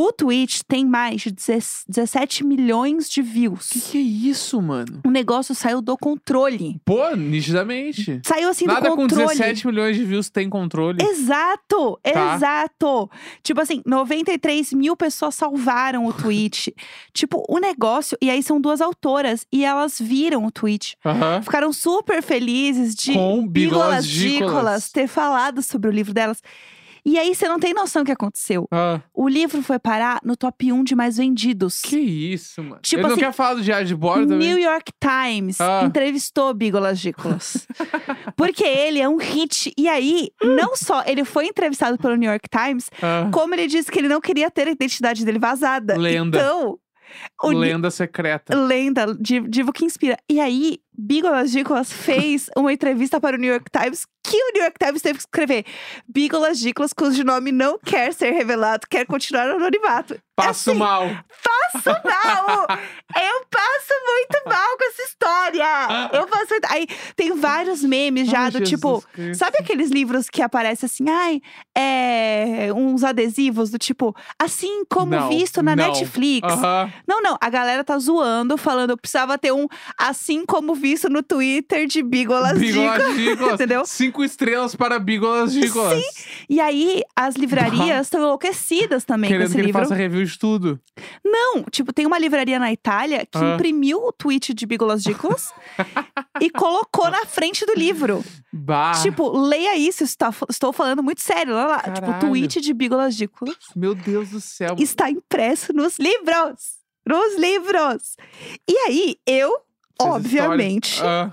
O 0.00 0.12
tweet 0.12 0.64
tem 0.64 0.86
mais 0.86 1.22
de 1.22 1.32
10 1.32 1.82
17 1.88 2.44
milhões 2.44 3.10
de 3.10 3.20
views. 3.20 3.68
Que 3.68 3.80
que 3.80 3.98
é 3.98 4.00
isso, 4.00 4.62
mano? 4.62 5.00
O 5.04 5.10
negócio 5.10 5.56
saiu 5.56 5.82
do 5.82 5.96
controle. 5.98 6.80
Pô, 6.84 7.10
nitidamente. 7.16 8.20
Saiu 8.24 8.48
assim 8.48 8.64
Nada 8.64 8.90
do 8.90 8.94
com 8.94 9.02
controle. 9.02 9.26
17 9.26 9.66
milhões 9.66 9.96
de 9.96 10.04
views 10.04 10.30
tem 10.30 10.48
controle. 10.48 11.02
Exato, 11.02 11.98
Tá. 12.00 12.36
exato. 12.36 13.10
Tipo 13.42 13.60
assim, 13.60 13.82
93 13.84 14.72
mil 14.72 14.96
pessoas 14.96 15.34
salvaram 15.34 16.06
o 16.06 16.12
tweet. 16.12 16.72
tipo, 17.12 17.44
o 17.48 17.58
negócio. 17.58 18.16
E 18.22 18.30
aí 18.30 18.40
são 18.40 18.60
duas 18.60 18.80
autoras 18.80 19.44
e 19.52 19.64
elas 19.64 19.98
viram 20.00 20.44
o 20.46 20.52
tweet. 20.52 20.96
Aham. 21.04 21.42
Ficaram 21.42 21.72
super 21.72 22.22
felizes 22.22 22.94
de 22.94 23.14
Com 23.14 23.48
Dícolas. 23.48 24.06
Dícolas 24.06 24.92
ter 24.92 25.08
falado 25.08 25.60
sobre 25.60 25.88
o 25.90 25.92
livro 25.92 26.14
delas. 26.14 26.40
E 27.04 27.18
aí 27.18 27.34
você 27.34 27.48
não 27.48 27.58
tem 27.58 27.72
noção 27.74 28.02
do 28.02 28.06
que 28.06 28.12
aconteceu. 28.12 28.66
Ah, 28.70 29.00
O 29.14 29.28
livro 29.28 29.62
foi 29.62 29.78
parar 29.78 30.20
no 30.24 30.36
top 30.36 30.72
1 30.72 30.84
de 30.84 30.94
mais 30.94 31.16
vendidos. 31.16 31.80
que 31.80 31.98
isso, 31.98 32.62
mano. 32.62 32.80
Tipo 32.82 33.00
Ele 33.00 33.02
não 33.08 33.12
assim, 33.12 33.20
quer 33.20 33.32
falar 33.32 33.54
do 33.54 33.62
diário 33.62 33.86
de 33.86 33.94
bordo 33.94 34.26
também? 34.28 34.48
New 34.48 34.58
York 34.58 34.92
Times 35.00 35.60
Ah. 35.60 35.82
entrevistou 35.84 36.52
Bigolas 36.54 36.98
Dícolas. 36.98 37.66
porque 38.36 38.64
ele 38.64 39.00
é 39.00 39.08
um 39.08 39.16
hit. 39.16 39.72
E 39.76 39.88
aí, 39.88 40.28
não 40.42 40.76
só 40.76 41.02
ele 41.06 41.24
foi 41.24 41.46
entrevistado 41.46 41.96
pelo 41.98 42.16
New 42.16 42.30
York 42.30 42.48
Times, 42.48 42.90
Ah, 43.02 43.28
como 43.32 43.54
ele 43.54 43.66
disse 43.66 43.90
que 43.90 43.98
ele 43.98 44.08
não 44.08 44.20
queria 44.20 44.50
ter 44.50 44.68
a 44.68 44.70
identidade 44.70 45.24
dele 45.24 45.38
vazada. 45.38 45.96
Lenda. 45.96 46.38
Então, 46.38 46.78
o 47.42 47.48
lenda 47.50 47.90
secreta. 47.90 48.54
lenda, 48.56 49.06
di- 49.18 49.40
divo 49.48 49.72
que 49.72 49.84
inspira. 49.84 50.16
E 50.28 50.38
aí, 50.40 50.78
Bigolas 51.00 51.52
Dícolas 51.52 51.92
fez 51.92 52.50
uma 52.56 52.72
entrevista 52.72 53.20
para 53.20 53.36
o 53.36 53.38
New 53.38 53.48
York 53.48 53.70
Times 53.70 54.04
que 54.28 54.36
o 54.36 54.52
New 54.52 54.62
York 54.62 54.76
Times 54.78 55.00
teve 55.00 55.14
que 55.14 55.20
escrever. 55.22 55.64
Bigolas 56.06 56.58
Dícolas, 56.58 56.92
cujo 56.92 57.24
nome 57.24 57.50
não 57.50 57.78
quer 57.78 58.12
ser 58.12 58.32
revelado, 58.32 58.86
quer 58.90 59.06
continuar 59.06 59.46
no 59.46 59.54
anonimato. 59.54 60.20
Passo 60.36 60.70
assim, 60.70 60.78
mal. 60.78 61.02
Passo 61.42 61.90
mal! 62.04 62.66
Eu 63.16 63.46
passo 63.50 63.94
muito 64.06 64.48
mal 64.48 64.76
com 64.76 64.84
essa 64.84 65.02
história! 65.02 66.10
Eu 66.12 66.26
passo 66.28 66.46
muito... 66.50 66.64
Aí 66.70 66.86
tem 67.16 67.34
vários 67.34 67.82
memes 67.82 68.28
já 68.28 68.42
Ai, 68.42 68.50
do 68.50 68.58
Jesus 68.58 68.68
tipo. 68.68 69.02
Cristo. 69.12 69.38
Sabe 69.38 69.56
aqueles 69.58 69.90
livros 69.90 70.28
que 70.28 70.40
aparecem 70.42 70.86
assim, 70.86 71.08
ai, 71.08 71.40
é, 71.76 72.72
uns 72.72 73.02
adesivos 73.02 73.70
do 73.70 73.78
tipo, 73.78 74.14
assim 74.38 74.84
como 74.84 75.10
Não, 75.10 75.28
visto 75.28 75.60
na 75.60 75.74
não. 75.74 75.86
Netflix. 75.86 76.46
Aham. 76.52 76.92
Não, 77.06 77.20
não, 77.20 77.36
a 77.40 77.50
galera 77.50 77.82
tá 77.82 77.98
zoando, 77.98 78.56
falando, 78.56 78.90
eu 78.90 78.96
precisava 78.98 79.36
ter 79.38 79.52
um 79.52 79.66
assim 79.98 80.44
como 80.46 80.74
visto 80.74 80.87
no 81.10 81.22
Twitter 81.22 81.86
de 81.86 82.02
Bigolas 82.02 82.56
Bigolas. 82.58 83.14
Dícolas. 83.16 83.54
Entendeu? 83.54 83.84
Cinco 83.84 84.24
estrelas 84.24 84.74
para 84.74 84.98
Bigolas 84.98 85.52
Dícolas. 85.52 86.02
E 86.48 86.60
aí, 86.60 87.02
as 87.14 87.34
livrarias 87.36 88.06
estão 88.06 88.20
enlouquecidas 88.20 89.04
também 89.04 89.28
Querendo 89.28 89.48
com 89.48 89.52
que 89.52 89.52
esse 89.52 89.60
ele 89.60 89.66
livro. 89.66 89.82
faça 89.82 89.94
review 89.94 90.24
de 90.24 90.38
tudo. 90.38 90.80
Não, 91.24 91.62
tipo, 91.64 91.92
tem 91.92 92.06
uma 92.06 92.18
livraria 92.18 92.58
na 92.58 92.72
Itália 92.72 93.26
que 93.26 93.36
Ah. 93.38 93.54
imprimiu 93.54 93.98
o 93.98 94.12
tweet 94.12 94.54
de 94.54 94.64
Bigolas 94.66 95.02
Dícolas 95.02 95.52
e 96.40 96.48
colocou 96.50 97.10
na 97.10 97.26
frente 97.26 97.66
do 97.66 97.74
livro. 97.74 98.24
Bah. 98.52 98.92
Tipo, 99.02 99.30
leia 99.36 99.76
isso, 99.76 100.02
está- 100.04 100.32
estou 100.48 100.72
falando 100.72 101.02
muito 101.02 101.20
sério. 101.22 101.54
Olha 101.54 101.66
lá, 101.66 101.78
tipo, 101.80 101.90
o 101.98 102.00
Caralho. 102.00 102.20
tweet 102.20 102.60
de 102.60 102.72
Bigolas 102.72 103.14
Dícolas 103.14 103.56
Meu 103.76 103.94
Deus 103.94 104.30
do 104.30 104.40
céu. 104.40 104.74
está 104.78 105.10
impresso 105.10 105.72
nos 105.72 105.98
livros. 105.98 106.78
Nos 107.06 107.36
livros. 107.38 108.16
E 108.68 108.76
aí, 108.86 109.16
eu, 109.26 109.50
obviamente, 110.00 110.94
histórias- 110.94 111.32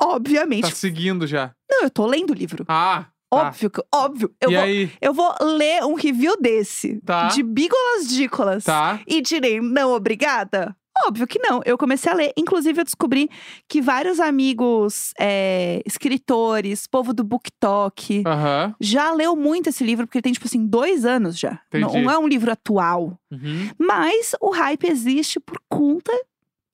obviamente. 0.00 0.66
Ah, 0.66 0.70
tá 0.70 0.74
seguindo 0.74 1.26
já. 1.26 1.52
Não, 1.70 1.82
eu 1.84 1.90
tô 1.90 2.06
lendo 2.06 2.30
o 2.30 2.34
livro. 2.34 2.64
Ah. 2.68 3.06
tá. 3.30 3.38
Óbvio, 3.48 3.70
óbvio. 3.94 4.34
Eu 4.40 4.50
e 4.50 4.54
vou, 4.54 4.64
aí? 4.64 4.92
eu 5.00 5.12
vou 5.12 5.34
ler 5.40 5.84
um 5.84 5.94
review 5.94 6.36
desse. 6.40 7.00
Tá. 7.04 7.28
De 7.28 7.42
Bigolas 7.42 8.08
Dícolas. 8.08 8.64
Tá. 8.64 9.00
E 9.06 9.20
direi, 9.20 9.60
não, 9.60 9.92
obrigada? 9.92 10.74
Óbvio 11.06 11.26
que 11.26 11.38
não. 11.38 11.60
Eu 11.66 11.76
comecei 11.76 12.10
a 12.10 12.14
ler. 12.14 12.32
Inclusive, 12.38 12.80
eu 12.80 12.84
descobri 12.84 13.28
que 13.68 13.82
vários 13.82 14.18
amigos 14.18 15.12
é, 15.20 15.82
escritores, 15.84 16.86
povo 16.86 17.12
do 17.12 17.22
BookTok, 17.22 18.22
Aham. 18.26 18.74
já 18.80 19.12
leu 19.12 19.36
muito 19.36 19.68
esse 19.68 19.84
livro, 19.84 20.06
porque 20.06 20.18
ele 20.18 20.22
tem, 20.22 20.32
tipo 20.32 20.46
assim, 20.46 20.66
dois 20.66 21.04
anos 21.04 21.38
já. 21.38 21.60
Entendi. 21.68 22.00
não 22.00 22.10
é 22.10 22.18
um 22.18 22.26
livro 22.26 22.50
atual. 22.50 23.18
Uhum. 23.30 23.68
Mas 23.78 24.34
o 24.40 24.50
hype 24.50 24.88
existe 24.88 25.38
por 25.38 25.58
conta 25.68 26.12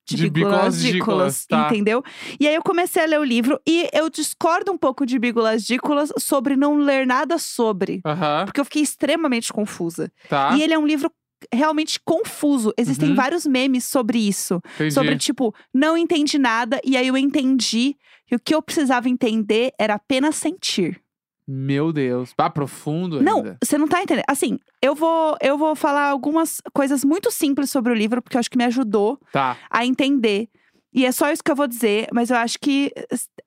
de, 0.04 0.28
Bigolas 0.30 0.80
Dícolas, 0.80 1.47
tá. 1.47 1.66
entendeu? 1.66 2.02
E 2.38 2.47
aí 2.49 2.54
eu 2.54 2.62
comecei 2.62 3.02
a 3.02 3.06
ler 3.06 3.21
o 3.21 3.25
livro 3.25 3.61
e 3.66 3.88
eu 3.92 4.09
discordo 4.11 4.73
um 4.73 4.78
pouco 4.78 5.06
de 5.06 5.18
Bigolas 5.18 5.64
Dícolas 5.64 6.12
sobre 6.18 6.56
não 6.56 6.76
ler 6.78 7.06
nada 7.06 7.38
sobre. 7.38 8.00
Porque 8.44 8.61
eu 8.61 8.64
fiquei 8.64 8.82
extremamente 8.82 9.52
confusa. 9.52 10.11
Tá. 10.28 10.56
E 10.56 10.62
ele 10.62 10.75
é 10.75 10.78
um 10.78 10.87
livro 10.87 11.11
realmente 11.52 12.00
confuso. 12.04 12.73
Existem 12.78 13.11
Uhum. 13.11 13.14
vários 13.16 13.44
memes 13.47 13.85
sobre 13.85 14.18
isso. 14.18 14.61
Entendi. 14.76 14.94
Sobre, 14.94 15.16
tipo, 15.16 15.54
não 15.75 15.97
entendi 15.97 16.38
nada, 16.38 16.80
e 16.84 16.97
aí 16.97 17.08
eu 17.08 17.17
entendi 17.17 17.97
que 18.26 18.36
o 18.36 18.38
que 18.38 18.54
eu 18.54 18.62
precisava 18.62 19.08
entender 19.08 19.73
era 19.78 19.95
apenas 19.95 20.36
sentir. 20.36 21.01
Meu 21.47 21.93
Deus. 21.93 22.33
Ah, 22.39 22.49
profundo 22.50 23.21
Não, 23.23 23.39
ainda. 23.39 23.59
você 23.63 23.76
não 23.76 23.89
tá 23.89 24.02
entendendo. 24.02 24.25
Assim, 24.28 24.59
eu 24.81 24.95
vou, 24.95 25.37
eu 25.41 25.59
vou 25.59 25.75
falar 25.75 26.09
algumas 26.09 26.61
coisas 26.73 27.05
muito 27.05 27.31
simples 27.31 27.71
sobre 27.71 27.93
o 27.93 27.95
livro, 27.97 28.23
porque 28.23 28.37
eu 28.37 28.41
acho 28.41 28.50
que 28.50 28.59
me 28.59 28.65
ajudou 28.65 29.19
Tá. 29.33 29.57
a 29.71 29.85
entender. 29.85 30.49
E 30.95 31.07
é 31.07 31.11
só 31.13 31.33
isso 31.33 31.43
que 31.43 31.50
eu 31.50 31.57
vou 31.57 31.67
dizer, 31.67 32.07
mas 32.13 32.28
eu 32.31 32.37
acho 32.37 32.59
que 32.61 32.93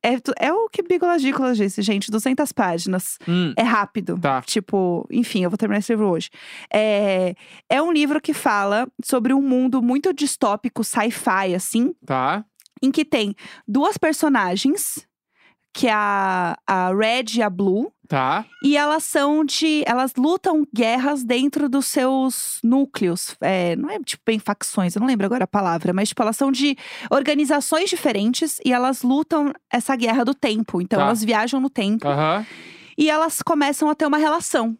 é, 0.03 0.15
é 0.39 0.51
o 0.51 0.67
que 0.67 0.81
Bigolas 0.81 1.21
Dícolas 1.21 1.55
disse, 1.57 1.79
gente, 1.83 2.09
200 2.09 2.51
páginas. 2.51 3.19
Hum. 3.27 3.53
É 3.55 3.61
rápido. 3.61 4.17
Tá. 4.19 4.41
Tipo, 4.41 5.05
enfim, 5.11 5.43
eu 5.43 5.49
vou 5.51 5.57
terminar 5.57 5.77
esse 5.79 5.91
livro 5.93 6.09
hoje. 6.09 6.29
É, 6.73 7.35
é 7.69 7.79
um 7.81 7.91
livro 7.91 8.19
que 8.19 8.33
fala 8.33 8.87
sobre 9.03 9.31
um 9.31 9.41
mundo 9.43 9.79
muito 9.81 10.11
distópico, 10.11 10.83
sci-fi, 10.83 11.53
assim, 11.55 11.93
Tá. 12.03 12.43
em 12.81 12.91
que 12.91 13.05
tem 13.05 13.35
duas 13.67 13.95
personagens, 13.97 15.07
que 15.75 15.87
é 15.87 15.91
a, 15.93 16.57
a 16.65 16.93
Red 16.95 17.25
e 17.35 17.41
a 17.41 17.49
Blue. 17.49 17.91
Tá. 18.07 18.45
E 18.63 18.77
elas 18.77 19.03
são 19.03 19.43
de. 19.43 19.83
Elas 19.85 20.13
lutam 20.15 20.65
guerras 20.73 21.23
dentro 21.23 21.67
dos 21.67 21.85
seus 21.87 22.59
núcleos. 22.63 23.35
É, 23.41 23.75
não 23.75 23.89
é 23.89 23.99
tipo 23.99 24.23
bem 24.25 24.39
facções, 24.39 24.95
eu 24.95 24.99
não 25.01 25.07
lembro 25.07 25.25
agora 25.25 25.43
a 25.43 25.47
palavra, 25.47 25.91
mas 25.91 26.09
tipo, 26.09 26.21
elas 26.21 26.37
são 26.37 26.51
de 26.51 26.77
organizações 27.11 27.89
diferentes 27.89 28.59
e 28.63 28.71
elas 28.71 29.01
lutam 29.03 29.51
essa 29.69 29.95
guerra 29.95 30.23
do 30.23 30.33
tempo. 30.33 30.81
Então 30.81 30.99
Tá. 30.99 31.05
elas 31.05 31.23
viajam 31.23 31.59
no 31.59 31.69
tempo 31.69 32.07
Aham. 32.07 32.45
e 32.97 33.09
elas 33.09 33.41
começam 33.41 33.89
a 33.89 33.95
ter 33.95 34.05
uma 34.05 34.17
relação. 34.17 34.77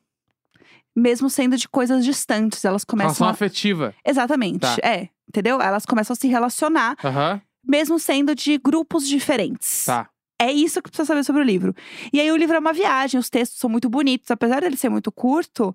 Mesmo 0.96 1.30
sendo 1.30 1.58
de 1.58 1.68
coisas 1.68 2.06
distantes. 2.06 2.64
Elas 2.64 2.86
começam 2.86 3.08
Relação 3.10 3.28
a. 3.28 3.32
afetiva. 3.32 3.94
Exatamente. 4.06 4.60
Tá. 4.62 4.78
É. 4.82 5.10
Entendeu? 5.28 5.60
Elas 5.60 5.86
começam 5.86 6.14
a 6.14 6.18
se 6.18 6.28
relacionar, 6.30 6.96
Aham. 7.04 7.42
mesmo 7.68 8.00
sendo 8.00 8.34
de 8.34 8.58
grupos 8.58 9.06
diferentes. 9.08 9.84
Tá. 9.86 10.08
É 10.40 10.52
isso 10.52 10.82
que 10.82 10.90
precisa 10.90 11.08
saber 11.08 11.24
sobre 11.24 11.42
o 11.42 11.46
livro. 11.46 11.74
E 12.12 12.20
aí 12.20 12.32
o 12.32 12.36
livro 12.36 12.56
é 12.56 12.60
uma 12.60 12.74
viagem, 12.74 13.20
os 13.20 13.30
textos 13.30 13.60
são 13.60 13.70
muito 13.70 13.90
bonitos. 13.90 14.30
Apesar 14.30 14.62
dele 14.62 14.76
ser 14.76 14.90
muito 14.90 15.12
curto, 15.12 15.74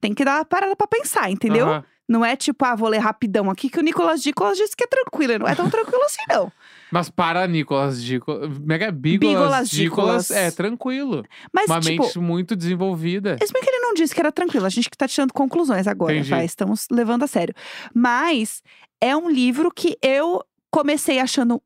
tem 0.00 0.12
que 0.12 0.24
dar 0.24 0.38
uma 0.38 0.44
parada 0.44 0.76
pra 0.76 0.86
pensar, 0.86 1.30
entendeu? 1.30 1.68
Aham. 1.68 1.84
Não 2.08 2.24
é 2.24 2.36
tipo, 2.36 2.62
ah, 2.64 2.74
vou 2.74 2.88
ler 2.88 2.98
rapidão 2.98 3.48
aqui, 3.48 3.70
que 3.70 3.78
o 3.78 3.82
Nicolas 3.82 4.22
Dicolas 4.22 4.58
disse 4.58 4.76
que 4.76 4.84
é 4.84 4.86
tranquilo. 4.86 5.38
Não 5.38 5.48
é 5.48 5.54
tão 5.54 5.70
tranquilo 5.70 6.02
assim, 6.04 6.22
não. 6.28 6.52
Mas 6.92 7.08
para 7.08 7.46
Nicolas 7.46 8.02
Dícolas. 8.02 8.58
Mega 8.58 8.90
Bigolas 8.90 9.70
Bigolas. 9.70 10.30
É 10.30 10.50
tranquilo. 10.50 11.24
Mas, 11.50 11.70
Uma 11.70 11.80
tipo, 11.80 12.02
mente 12.02 12.18
muito 12.18 12.54
desenvolvida. 12.54 13.38
Mesmo 13.40 13.58
que 13.58 13.70
ele 13.70 13.78
não 13.78 13.94
disse 13.94 14.14
que 14.14 14.20
era 14.20 14.30
tranquilo, 14.30 14.66
a 14.66 14.68
gente 14.68 14.90
que 14.90 14.96
tá 14.96 15.08
tirando 15.08 15.32
conclusões 15.32 15.86
agora, 15.86 16.12
Entendi. 16.12 16.28
vai, 16.28 16.44
estamos 16.44 16.86
levando 16.90 17.22
a 17.22 17.26
sério. 17.26 17.54
Mas 17.94 18.62
é 19.00 19.16
um 19.16 19.30
livro 19.30 19.72
que 19.74 19.96
eu 20.02 20.44
comecei 20.70 21.18
achando 21.18 21.62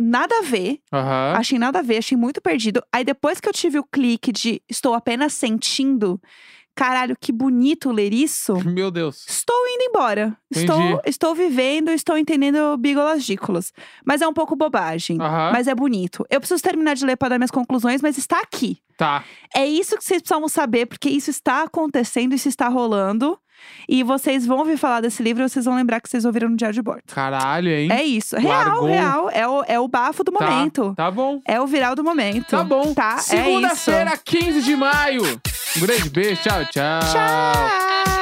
nada 0.00 0.34
a 0.38 0.42
ver, 0.42 0.80
Aham. 0.92 1.34
achei 1.36 1.58
nada 1.58 1.80
a 1.80 1.82
ver, 1.82 1.98
achei 1.98 2.16
muito 2.16 2.40
perdido. 2.40 2.82
Aí 2.90 3.04
depois 3.04 3.38
que 3.38 3.48
eu 3.48 3.52
tive 3.52 3.78
o 3.78 3.84
clique 3.84 4.32
de 4.32 4.62
estou 4.68 4.94
apenas 4.94 5.34
sentindo, 5.34 6.20
caralho, 6.80 7.14
que 7.20 7.30
bonito 7.30 7.92
ler 7.92 8.14
isso. 8.14 8.54
Meu 8.64 8.90
Deus. 8.90 9.26
Estou 9.28 9.54
indo 9.68 9.82
embora. 9.82 10.34
Entendi. 10.50 10.64
Estou, 10.72 11.00
estou 11.04 11.34
vivendo, 11.34 11.90
estou 11.90 12.16
entendendo 12.16 12.74
Bigolas 12.78 13.22
Dícolas. 13.22 13.70
Mas 14.02 14.22
é 14.22 14.26
um 14.26 14.32
pouco 14.32 14.56
bobagem. 14.56 15.18
Aham. 15.20 15.50
Mas 15.52 15.68
é 15.68 15.74
bonito. 15.74 16.24
Eu 16.30 16.40
preciso 16.40 16.62
terminar 16.62 16.94
de 16.94 17.04
ler 17.04 17.16
para 17.16 17.30
dar 17.30 17.38
minhas 17.38 17.50
conclusões, 17.50 18.00
mas 18.00 18.16
está 18.16 18.40
aqui. 18.40 18.78
Tá. 18.96 19.22
É 19.54 19.66
isso 19.66 19.96
que 19.98 20.04
vocês 20.04 20.22
precisam 20.22 20.48
saber, 20.48 20.86
porque 20.86 21.10
isso 21.10 21.28
está 21.28 21.64
acontecendo, 21.64 22.34
isso 22.34 22.48
está 22.48 22.66
rolando. 22.68 23.38
E 23.86 24.02
vocês 24.02 24.46
vão 24.46 24.60
ouvir 24.60 24.78
falar 24.78 25.02
desse 25.02 25.22
livro 25.22 25.42
e 25.44 25.48
vocês 25.48 25.66
vão 25.66 25.74
lembrar 25.74 26.00
que 26.00 26.08
vocês 26.08 26.24
ouviram 26.24 26.48
no 26.48 26.56
Diário 26.56 26.74
de 26.74 26.80
Bordo. 26.80 27.02
Caralho, 27.12 27.68
hein? 27.68 27.92
É 27.92 28.02
isso. 28.02 28.34
Real, 28.38 28.64
Largou. 28.68 28.88
real. 28.88 29.30
É 29.30 29.46
o, 29.46 29.64
é 29.68 29.78
o 29.78 29.86
bafo 29.86 30.24
do 30.24 30.32
Tá. 30.32 30.50
momento. 30.50 30.94
Tá 30.96 31.10
bom. 31.10 31.42
É 31.46 31.60
o 31.60 31.66
viral 31.66 31.94
do 31.94 32.02
momento. 32.02 32.46
Tá 32.48 32.64
bom. 32.64 32.94
Tá, 32.94 33.16
é 33.16 33.18
isso. 33.18 33.26
Segunda-feira, 33.28 34.12
15 34.24 34.62
de 34.62 34.74
maio. 34.76 35.40
Um 35.76 35.80
grande 35.80 36.10
beijo, 36.10 36.42
tchau, 36.42 36.64
tchau. 36.66 37.00
Tchau. 37.12 38.19